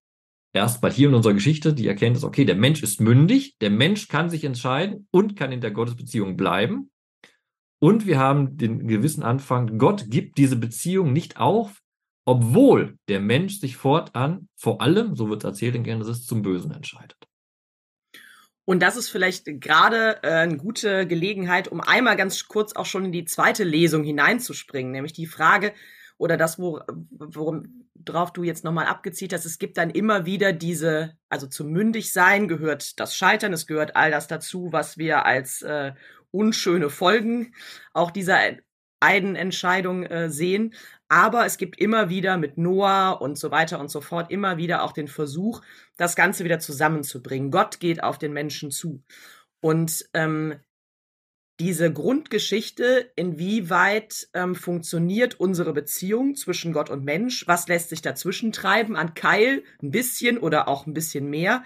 [0.53, 4.29] erstmal hier in unserer Geschichte die Erkenntnis, okay, der Mensch ist mündig, der Mensch kann
[4.29, 6.91] sich entscheiden und kann in der Gottesbeziehung bleiben.
[7.79, 11.81] Und wir haben den gewissen Anfang, Gott gibt diese Beziehung nicht auf,
[12.25, 17.17] obwohl der Mensch sich fortan vor allem, so wird erzählt in Genesis, zum Bösen entscheidet.
[18.65, 23.05] Und das ist vielleicht gerade äh, eine gute Gelegenheit, um einmal ganz kurz auch schon
[23.05, 25.73] in die zweite Lesung hineinzuspringen, nämlich die Frage
[26.21, 26.79] oder das, wo,
[27.09, 32.47] worauf du jetzt nochmal abgezielt hast, es gibt dann immer wieder diese, also zum Mündigsein
[32.47, 35.93] gehört das Scheitern, es gehört all das dazu, was wir als äh,
[36.29, 37.55] unschöne Folgen
[37.93, 38.37] auch dieser
[38.99, 40.75] einen Entscheidung äh, sehen.
[41.07, 44.83] Aber es gibt immer wieder mit Noah und so weiter und so fort immer wieder
[44.83, 45.61] auch den Versuch,
[45.97, 47.49] das Ganze wieder zusammenzubringen.
[47.49, 49.03] Gott geht auf den Menschen zu.
[49.59, 50.53] Und ähm,
[51.61, 58.51] diese Grundgeschichte, inwieweit ähm, funktioniert unsere Beziehung zwischen Gott und Mensch, was lässt sich dazwischen
[58.51, 59.61] treiben, an Keil?
[59.79, 61.63] Ein bisschen oder auch ein bisschen mehr,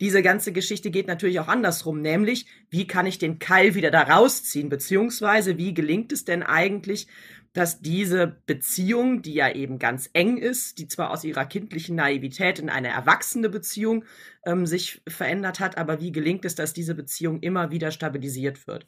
[0.00, 4.02] diese ganze Geschichte geht natürlich auch andersrum, nämlich wie kann ich den Keil wieder da
[4.02, 7.08] rausziehen, beziehungsweise wie gelingt es denn eigentlich,
[7.54, 12.58] dass diese Beziehung, die ja eben ganz eng ist, die zwar aus ihrer kindlichen Naivität
[12.58, 14.04] in eine erwachsene Beziehung
[14.44, 18.84] ähm, sich verändert hat, aber wie gelingt es, dass diese Beziehung immer wieder stabilisiert wird?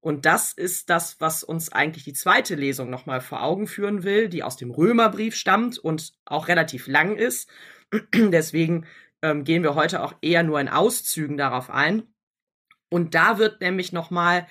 [0.00, 4.28] Und das ist das, was uns eigentlich die zweite Lesung nochmal vor Augen führen will,
[4.28, 7.50] die aus dem Römerbrief stammt und auch relativ lang ist.
[8.14, 8.86] Deswegen
[9.22, 12.04] ähm, gehen wir heute auch eher nur in Auszügen darauf ein.
[12.90, 14.46] Und da wird nämlich nochmal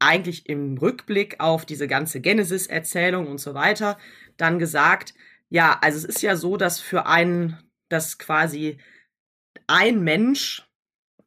[0.00, 3.96] eigentlich im Rückblick auf diese ganze Genesis-Erzählung und so weiter
[4.36, 5.14] dann gesagt,
[5.48, 7.58] ja, also es ist ja so, dass für einen,
[7.88, 8.78] dass quasi
[9.66, 10.68] ein Mensch,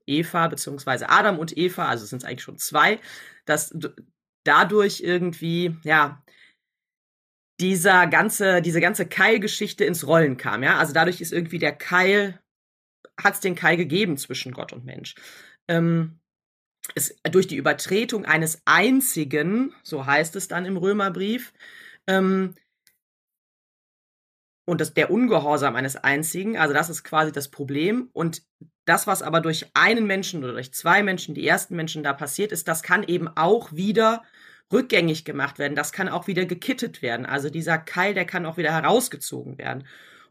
[0.05, 2.99] Eva beziehungsweise Adam und Eva, also sind es eigentlich schon zwei,
[3.47, 3.75] dass
[4.43, 6.23] dadurch irgendwie, ja,
[7.59, 10.77] dieser ganze, diese ganze Keilgeschichte ins Rollen kam, ja.
[10.77, 12.39] Also dadurch ist irgendwie der Keil
[13.21, 15.15] hat es den Keil gegeben zwischen Gott und Mensch.
[15.67, 16.19] Ähm,
[16.95, 21.53] es, durch die Übertretung eines einzigen, so heißt es dann im Römerbrief,
[22.07, 22.53] ähm,
[24.65, 28.09] und das, der Ungehorsam eines einzigen, also das ist quasi das Problem.
[28.11, 28.43] Und
[28.87, 32.51] das, was aber durch einen Menschen oder durch zwei Menschen, die ersten Menschen da passiert
[32.51, 34.23] ist, das kann eben auch wieder
[34.71, 35.75] rückgängig gemacht werden.
[35.75, 37.25] Das kann auch wieder gekittet werden.
[37.25, 39.85] Also dieser Keil, der kann auch wieder herausgezogen werden.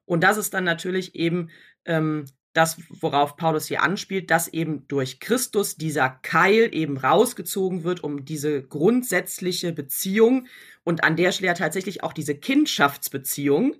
[0.07, 1.51] Und das ist dann natürlich eben
[1.85, 8.03] ähm, das, worauf Paulus hier anspielt, dass eben durch Christus dieser Keil eben rausgezogen wird,
[8.03, 10.47] um diese grundsätzliche Beziehung
[10.83, 13.77] und an der Stelle tatsächlich auch diese Kindschaftsbeziehung,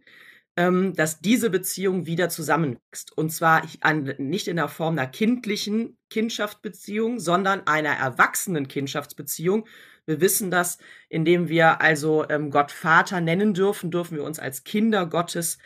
[0.57, 3.17] ähm, dass diese Beziehung wieder zusammenwächst.
[3.17, 9.67] Und zwar an, nicht in der Form einer kindlichen Kindschaftsbeziehung, sondern einer erwachsenen Kindschaftsbeziehung.
[10.07, 14.65] Wir wissen das, indem wir also ähm, Gott Vater nennen dürfen, dürfen wir uns als
[14.65, 15.59] Kinder Gottes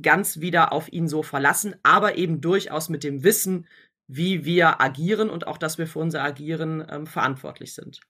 [0.00, 3.68] ganz wieder auf ihn so verlassen, aber eben durchaus mit dem Wissen,
[4.08, 8.00] wie wir agieren und auch, dass wir für unser Agieren ähm, verantwortlich sind.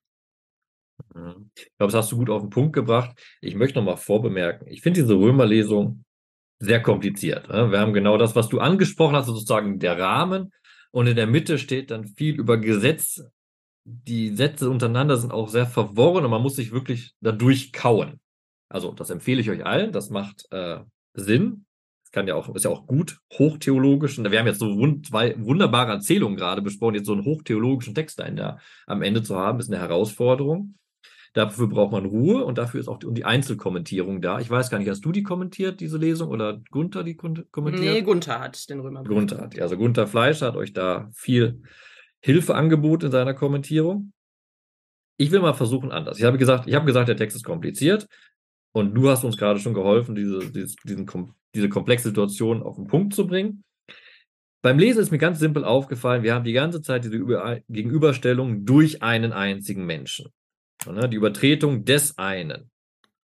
[1.57, 3.21] Ich glaube, das hast du gut auf den Punkt gebracht.
[3.41, 6.05] Ich möchte noch mal vorbemerken, ich finde diese Römerlesung
[6.63, 7.49] sehr kompliziert.
[7.49, 7.73] Ne?
[7.73, 10.53] Wir haben genau das, was du angesprochen hast, sozusagen der Rahmen.
[10.93, 13.25] Und in der Mitte steht dann viel über Gesetz.
[13.85, 18.21] Die Sätze untereinander sind auch sehr verworren und man muss sich wirklich dadurch kauen.
[18.69, 19.91] Also, das empfehle ich euch allen.
[19.91, 20.79] Das macht äh,
[21.15, 21.67] Sinn.
[22.05, 24.19] Das kann ja auch, ist ja auch gut, hochtheologisch.
[24.19, 26.95] Und wir haben jetzt so wund zwei wunderbare Erzählungen gerade besprochen.
[26.95, 30.77] Jetzt so einen hochtheologischen Text da in der, am Ende zu haben, ist eine Herausforderung.
[31.35, 34.39] Dafür braucht man Ruhe und dafür ist auch die, die Einzelkommentierung da.
[34.39, 37.81] Ich weiß gar nicht, hast du die kommentiert, diese Lesung, oder Gunther die kommentiert?
[37.81, 39.03] Nee, Gunther hat den Römer.
[39.03, 41.63] Gunther hat, also Gunther Fleischer hat euch da viel
[42.21, 44.13] Hilfe angeboten in seiner Kommentierung.
[45.17, 46.19] Ich will mal versuchen anders.
[46.19, 48.09] Ich habe gesagt, ich habe gesagt, der Text ist kompliziert
[48.73, 51.07] und du hast uns gerade schon geholfen, diese, diese, diesen,
[51.55, 53.65] diese komplexe Situation auf den Punkt zu bringen.
[54.63, 57.19] Beim Lesen ist mir ganz simpel aufgefallen, wir haben die ganze Zeit diese
[57.69, 60.31] Gegenüberstellung durch einen einzigen Menschen.
[60.87, 62.71] Ne, die Übertretung des einen.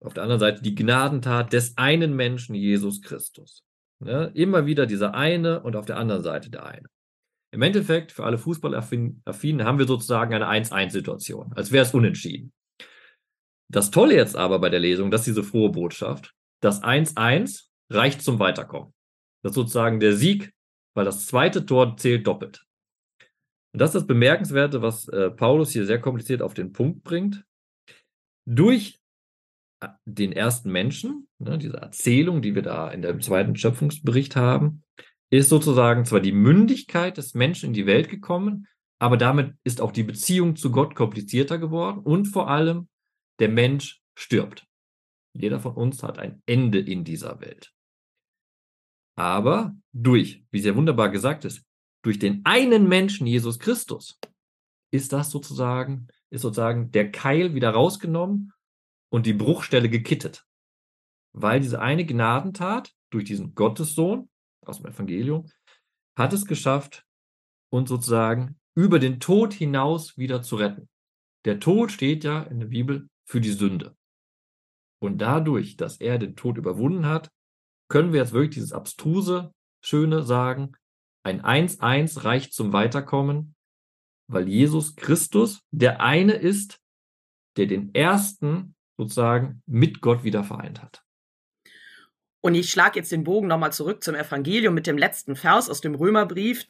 [0.04, 3.64] Auf der anderen Seite die Gnadentat des einen Menschen, Jesus Christus.
[4.00, 6.88] Ne, immer wieder dieser eine und auf der anderen Seite der eine.
[7.52, 12.52] Im Endeffekt, für alle Fußballaffinen haben wir sozusagen eine 1-1-Situation, als wäre es unentschieden.
[13.72, 18.22] Das Tolle jetzt aber bei der Lesung, das ist diese frohe Botschaft, das 1-1 reicht
[18.22, 18.94] zum Weiterkommen.
[19.42, 20.54] Das ist sozusagen der Sieg,
[20.94, 22.65] weil das zweite Tor zählt doppelt.
[23.76, 27.44] Und das ist das Bemerkenswerte, was äh, Paulus hier sehr kompliziert auf den Punkt bringt.
[28.48, 29.02] Durch
[29.82, 34.82] äh, den ersten Menschen, ne, diese Erzählung, die wir da in dem zweiten Schöpfungsbericht haben,
[35.30, 38.66] ist sozusagen zwar die Mündigkeit des Menschen in die Welt gekommen,
[38.98, 42.88] aber damit ist auch die Beziehung zu Gott komplizierter geworden und vor allem
[43.42, 44.66] der Mensch stirbt.
[45.34, 47.74] Jeder von uns hat ein Ende in dieser Welt.
[49.18, 51.66] Aber durch, wie sehr wunderbar gesagt ist,
[52.06, 54.20] durch den einen Menschen, Jesus Christus,
[54.92, 58.54] ist das sozusagen, ist sozusagen der Keil wieder rausgenommen
[59.10, 60.46] und die Bruchstelle gekittet.
[61.34, 64.30] Weil diese eine Gnadentat durch diesen Gottessohn
[64.64, 65.50] aus dem Evangelium
[66.16, 67.06] hat es geschafft,
[67.72, 70.88] uns sozusagen über den Tod hinaus wieder zu retten.
[71.46, 73.98] Der Tod steht ja in der Bibel für die Sünde.
[75.02, 77.32] Und dadurch, dass er den Tod überwunden hat,
[77.90, 80.74] können wir jetzt wirklich dieses abstruse, schöne sagen,
[81.26, 83.56] ein 1-1 reicht zum Weiterkommen,
[84.28, 86.80] weil Jesus Christus der eine ist,
[87.58, 91.04] der den ersten sozusagen mit Gott wieder vereint hat.
[92.42, 95.82] Und ich schlage jetzt den Bogen nochmal zurück zum Evangelium mit dem letzten Vers aus
[95.82, 96.68] dem Römerbrief,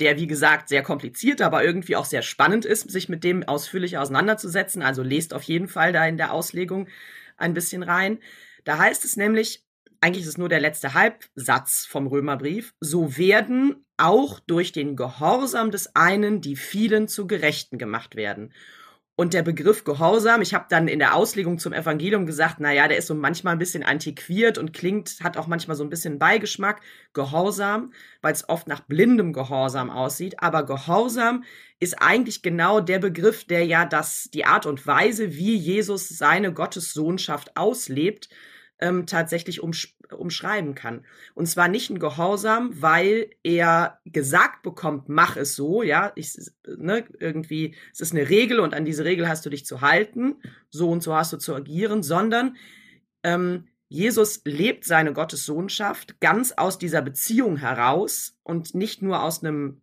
[0.00, 3.98] der wie gesagt sehr kompliziert, aber irgendwie auch sehr spannend ist, sich mit dem ausführlich
[3.98, 4.80] auseinanderzusetzen.
[4.80, 6.88] Also lest auf jeden Fall da in der Auslegung
[7.36, 8.20] ein bisschen rein.
[8.64, 9.67] Da heißt es nämlich,
[10.00, 15.70] eigentlich ist es nur der letzte Halbsatz vom Römerbrief, so werden auch durch den Gehorsam
[15.70, 18.52] des einen die vielen zu Gerechten gemacht werden.
[19.20, 22.86] Und der Begriff Gehorsam, ich habe dann in der Auslegung zum Evangelium gesagt, na ja,
[22.86, 26.20] der ist so manchmal ein bisschen antiquiert und klingt, hat auch manchmal so ein bisschen
[26.20, 26.82] Beigeschmack.
[27.14, 30.40] Gehorsam, weil es oft nach blindem Gehorsam aussieht.
[30.40, 31.42] Aber Gehorsam
[31.80, 36.52] ist eigentlich genau der Begriff, der ja das, die Art und Weise, wie Jesus seine
[36.52, 38.28] Gottessohnschaft auslebt,
[38.80, 41.04] ähm, tatsächlich umsch umschreiben kann.
[41.34, 46.34] Und zwar nicht ein Gehorsam, weil er gesagt bekommt, mach es so, ja, ich,
[46.66, 50.36] ne, irgendwie, es ist eine Regel und an diese Regel hast du dich zu halten,
[50.70, 52.56] so und so hast du zu agieren, sondern
[53.22, 59.80] ähm, Jesus lebt seine Gottessohnschaft ganz aus dieser Beziehung heraus und nicht nur aus einem,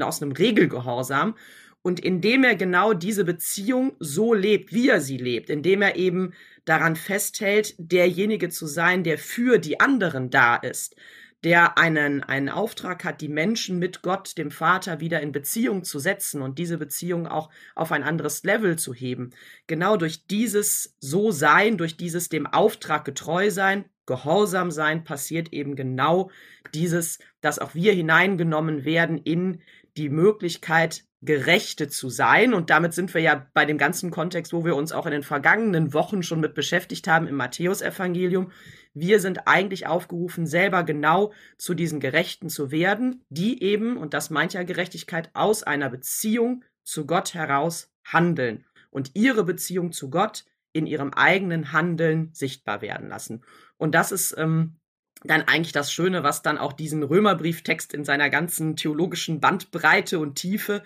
[0.00, 1.36] aus einem Regelgehorsam.
[1.82, 6.32] Und indem er genau diese Beziehung so lebt, wie er sie lebt, indem er eben
[6.64, 10.96] daran festhält, derjenige zu sein, der für die anderen da ist,
[11.44, 15.98] der einen, einen Auftrag hat, die Menschen mit Gott, dem Vater, wieder in Beziehung zu
[15.98, 19.30] setzen und diese Beziehung auch auf ein anderes Level zu heben.
[19.66, 26.30] Genau durch dieses So-Sein, durch dieses dem Auftrag getreu sein, Gehorsam sein, passiert eben genau
[26.74, 29.62] dieses, dass auch wir hineingenommen werden in
[29.96, 32.54] die Möglichkeit, Gerechte zu sein.
[32.54, 35.22] Und damit sind wir ja bei dem ganzen Kontext, wo wir uns auch in den
[35.22, 38.52] vergangenen Wochen schon mit beschäftigt haben im Matthäusevangelium.
[38.92, 44.30] Wir sind eigentlich aufgerufen, selber genau zu diesen Gerechten zu werden, die eben, und das
[44.30, 50.44] meint ja Gerechtigkeit, aus einer Beziehung zu Gott heraus handeln und ihre Beziehung zu Gott
[50.72, 53.42] in ihrem eigenen Handeln sichtbar werden lassen.
[53.76, 54.76] Und das ist ähm,
[55.24, 60.34] dann eigentlich das Schöne, was dann auch diesen Römerbrieftext in seiner ganzen theologischen Bandbreite und
[60.34, 60.82] Tiefe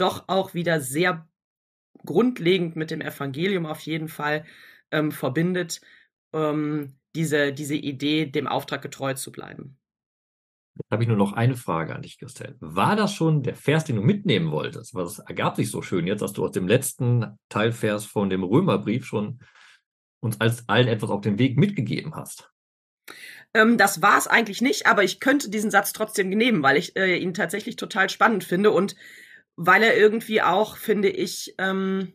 [0.00, 1.28] doch auch wieder sehr
[2.04, 4.44] grundlegend mit dem Evangelium auf jeden Fall
[4.90, 5.80] ähm, verbindet,
[6.32, 9.76] ähm, diese, diese Idee, dem Auftrag getreu zu bleiben.
[10.76, 12.56] Jetzt habe ich nur noch eine Frage an dich, Christel.
[12.60, 14.94] War das schon der Vers, den du mitnehmen wolltest?
[14.94, 19.04] Was ergab sich so schön jetzt, dass du aus dem letzten Teilvers von dem Römerbrief
[19.04, 19.40] schon
[20.20, 22.50] uns als allen etwas auf den Weg mitgegeben hast?
[23.52, 26.96] Ähm, das war es eigentlich nicht, aber ich könnte diesen Satz trotzdem nehmen, weil ich
[26.96, 28.94] äh, ihn tatsächlich total spannend finde und
[29.56, 32.14] weil er irgendwie auch, finde ich, ähm,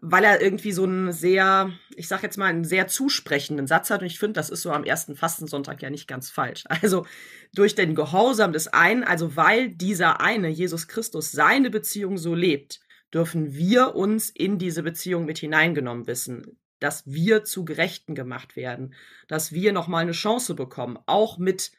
[0.00, 4.00] weil er irgendwie so einen sehr, ich sag jetzt mal, einen sehr zusprechenden Satz hat.
[4.00, 6.64] Und ich finde, das ist so am ersten Fastensonntag ja nicht ganz falsch.
[6.82, 7.06] Also
[7.54, 12.80] durch den Gehorsam des einen, also weil dieser eine, Jesus Christus, seine Beziehung so lebt,
[13.12, 18.94] dürfen wir uns in diese Beziehung mit hineingenommen wissen, dass wir zu Gerechten gemacht werden,
[19.28, 21.72] dass wir nochmal eine Chance bekommen, auch mit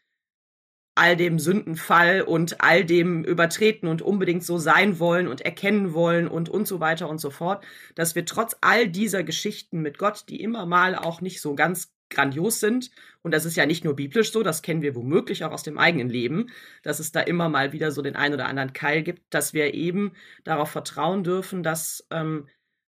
[0.96, 6.28] all dem Sündenfall und all dem Übertreten und unbedingt so sein wollen und erkennen wollen
[6.28, 7.64] und und so weiter und so fort,
[7.96, 11.94] dass wir trotz all dieser Geschichten mit Gott, die immer mal auch nicht so ganz
[12.10, 15.52] grandios sind, und das ist ja nicht nur biblisch so, das kennen wir womöglich auch
[15.52, 16.48] aus dem eigenen Leben,
[16.84, 19.74] dass es da immer mal wieder so den einen oder anderen Keil gibt, dass wir
[19.74, 20.14] eben
[20.44, 22.48] darauf vertrauen dürfen, dass, ähm,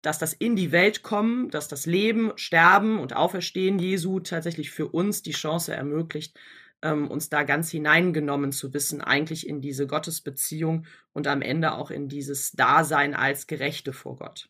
[0.02, 4.88] dass das in die Welt kommen, dass das Leben, Sterben und Auferstehen Jesu tatsächlich für
[4.88, 6.36] uns die Chance ermöglicht,
[6.82, 11.90] ähm, uns da ganz hineingenommen zu wissen, eigentlich in diese Gottesbeziehung und am Ende auch
[11.90, 14.48] in dieses Dasein als Gerechte vor Gott.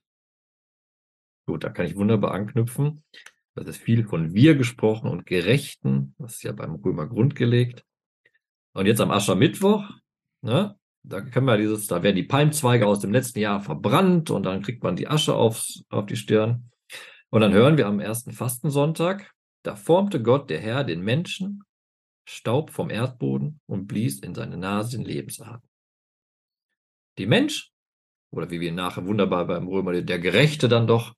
[1.46, 3.04] Gut, da kann ich wunderbar anknüpfen.
[3.54, 6.14] Das ist viel von wir gesprochen und Gerechten.
[6.18, 7.84] Das ist ja beim Römer grundgelegt.
[8.74, 9.88] Und jetzt am Aschermittwoch,
[10.42, 14.42] ne, da können wir dieses, da werden die Palmzweige aus dem letzten Jahr verbrannt und
[14.42, 16.70] dann kriegt man die Asche aufs, auf die Stirn.
[17.30, 21.62] Und dann hören wir am ersten Fastensonntag, da formte Gott, der Herr, den Menschen
[22.28, 25.68] Staub vom Erdboden und blies in seine Nase den Lebensatem.
[27.18, 27.72] Die Mensch,
[28.30, 31.14] oder wie wir nachher wunderbar beim Römer, der Gerechte dann doch,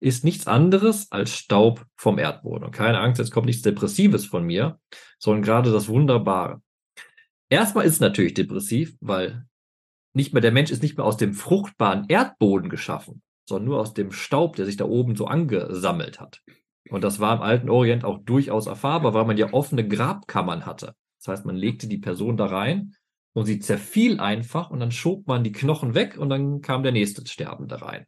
[0.00, 2.64] ist nichts anderes als Staub vom Erdboden.
[2.64, 4.78] Und keine Angst, jetzt kommt nichts Depressives von mir,
[5.18, 6.62] sondern gerade das Wunderbare.
[7.48, 9.46] Erstmal ist es natürlich depressiv, weil
[10.14, 13.94] nicht mehr der Mensch ist nicht mehr aus dem fruchtbaren Erdboden geschaffen, sondern nur aus
[13.94, 16.42] dem Staub, der sich da oben so angesammelt hat.
[16.90, 20.94] Und das war im alten Orient auch durchaus erfahrbar, weil man ja offene Grabkammern hatte.
[21.18, 22.94] Das heißt, man legte die Person da rein
[23.32, 26.92] und sie zerfiel einfach und dann schob man die Knochen weg und dann kam der
[26.92, 28.06] nächste Sterbende rein.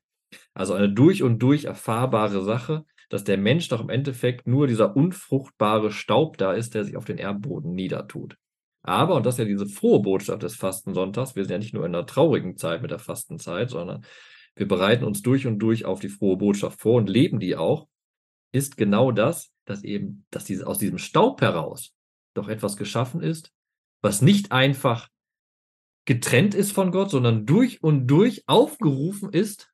[0.54, 4.96] Also eine durch und durch erfahrbare Sache, dass der Mensch doch im Endeffekt nur dieser
[4.96, 8.36] unfruchtbare Staub da ist, der sich auf den Erdboden niedertut.
[8.82, 11.84] Aber, und das ist ja diese frohe Botschaft des Fastensonntags, wir sind ja nicht nur
[11.86, 14.04] in einer traurigen Zeit mit der Fastenzeit, sondern
[14.54, 17.88] wir bereiten uns durch und durch auf die frohe Botschaft vor und leben die auch
[18.52, 21.92] ist genau das, dass eben, dass diese, aus diesem Staub heraus
[22.34, 23.52] doch etwas geschaffen ist,
[24.02, 25.08] was nicht einfach
[26.06, 29.72] getrennt ist von Gott, sondern durch und durch aufgerufen ist,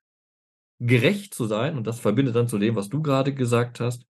[0.79, 1.77] gerecht zu sein.
[1.77, 4.05] Und das verbindet dann zu dem, was du gerade gesagt hast,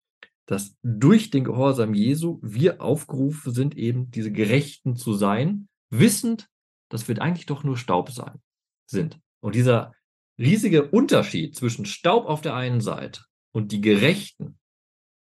[0.46, 6.48] dass durch den Gehorsam Jesu wir aufgerufen sind, eben diese Gerechten zu sein, wissend,
[6.90, 8.40] dass wir eigentlich doch nur Staub sein,
[8.86, 9.18] sind.
[9.40, 9.94] Und dieser
[10.38, 13.22] riesige Unterschied zwischen Staub auf der einen Seite
[13.52, 14.60] und die Gerechten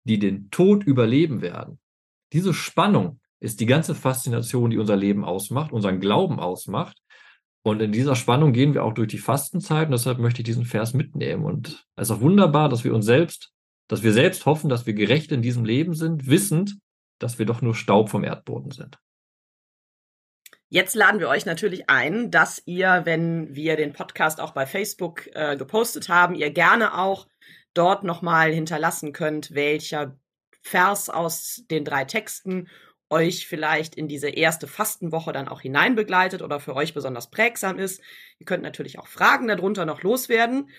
[0.09, 1.79] die den Tod überleben werden.
[2.33, 6.97] Diese Spannung ist die ganze Faszination, die unser Leben ausmacht, unseren Glauben ausmacht.
[7.61, 10.65] Und in dieser Spannung gehen wir auch durch die Fastenzeit und deshalb möchte ich diesen
[10.65, 11.45] Vers mitnehmen.
[11.45, 13.51] Und es ist auch wunderbar, dass wir uns selbst,
[13.87, 16.77] dass wir selbst hoffen, dass wir gerecht in diesem Leben sind, wissend,
[17.19, 18.97] dass wir doch nur Staub vom Erdboden sind.
[20.71, 25.27] Jetzt laden wir euch natürlich ein, dass ihr, wenn wir den Podcast auch bei Facebook
[25.33, 27.27] äh, gepostet haben, ihr gerne auch
[27.73, 30.17] dort nochmal hinterlassen könnt, welcher
[30.61, 32.67] Vers aus den drei Texten
[33.09, 38.01] euch vielleicht in diese erste Fastenwoche dann auch hineinbegleitet oder für euch besonders prägsam ist.
[38.39, 40.69] Ihr könnt natürlich auch Fragen darunter noch loswerden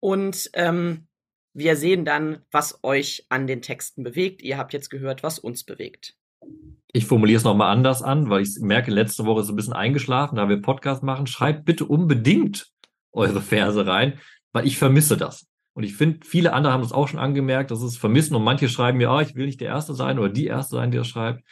[0.00, 1.06] und ähm,
[1.54, 4.42] wir sehen dann, was euch an den Texten bewegt.
[4.42, 6.14] Ihr habt jetzt gehört, was uns bewegt.
[6.92, 10.36] Ich formuliere es nochmal anders an, weil ich merke, letzte Woche ist ein bisschen eingeschlafen,
[10.36, 11.26] da wir Podcast machen.
[11.26, 12.70] Schreibt bitte unbedingt
[13.12, 14.20] eure Verse rein,
[14.52, 15.47] weil ich vermisse das.
[15.78, 18.68] Und ich finde, viele andere haben das auch schon angemerkt, dass es vermissen und manche
[18.68, 21.06] schreiben mir, ah, ich will nicht der Erste sein oder die Erste sein, die das
[21.06, 21.44] schreibt.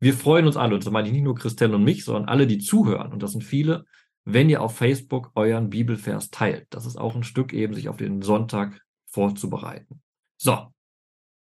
[0.00, 2.46] Wir freuen uns alle, und das meine ich nicht nur Christian und mich, sondern alle,
[2.46, 3.12] die zuhören.
[3.12, 3.84] Und das sind viele,
[4.24, 6.66] wenn ihr auf Facebook euren Bibelvers teilt.
[6.70, 10.00] Das ist auch ein Stück eben, sich auf den Sonntag vorzubereiten.
[10.38, 10.68] So,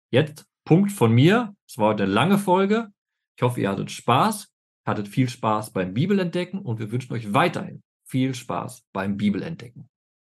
[0.09, 1.53] jetzt Punkt von mir.
[1.67, 2.93] Es war eine lange Folge.
[3.35, 4.53] Ich hoffe, ihr hattet Spaß,
[4.85, 9.89] hattet viel Spaß beim Bibelentdecken und wir wünschen euch weiterhin viel Spaß beim Bibelentdecken.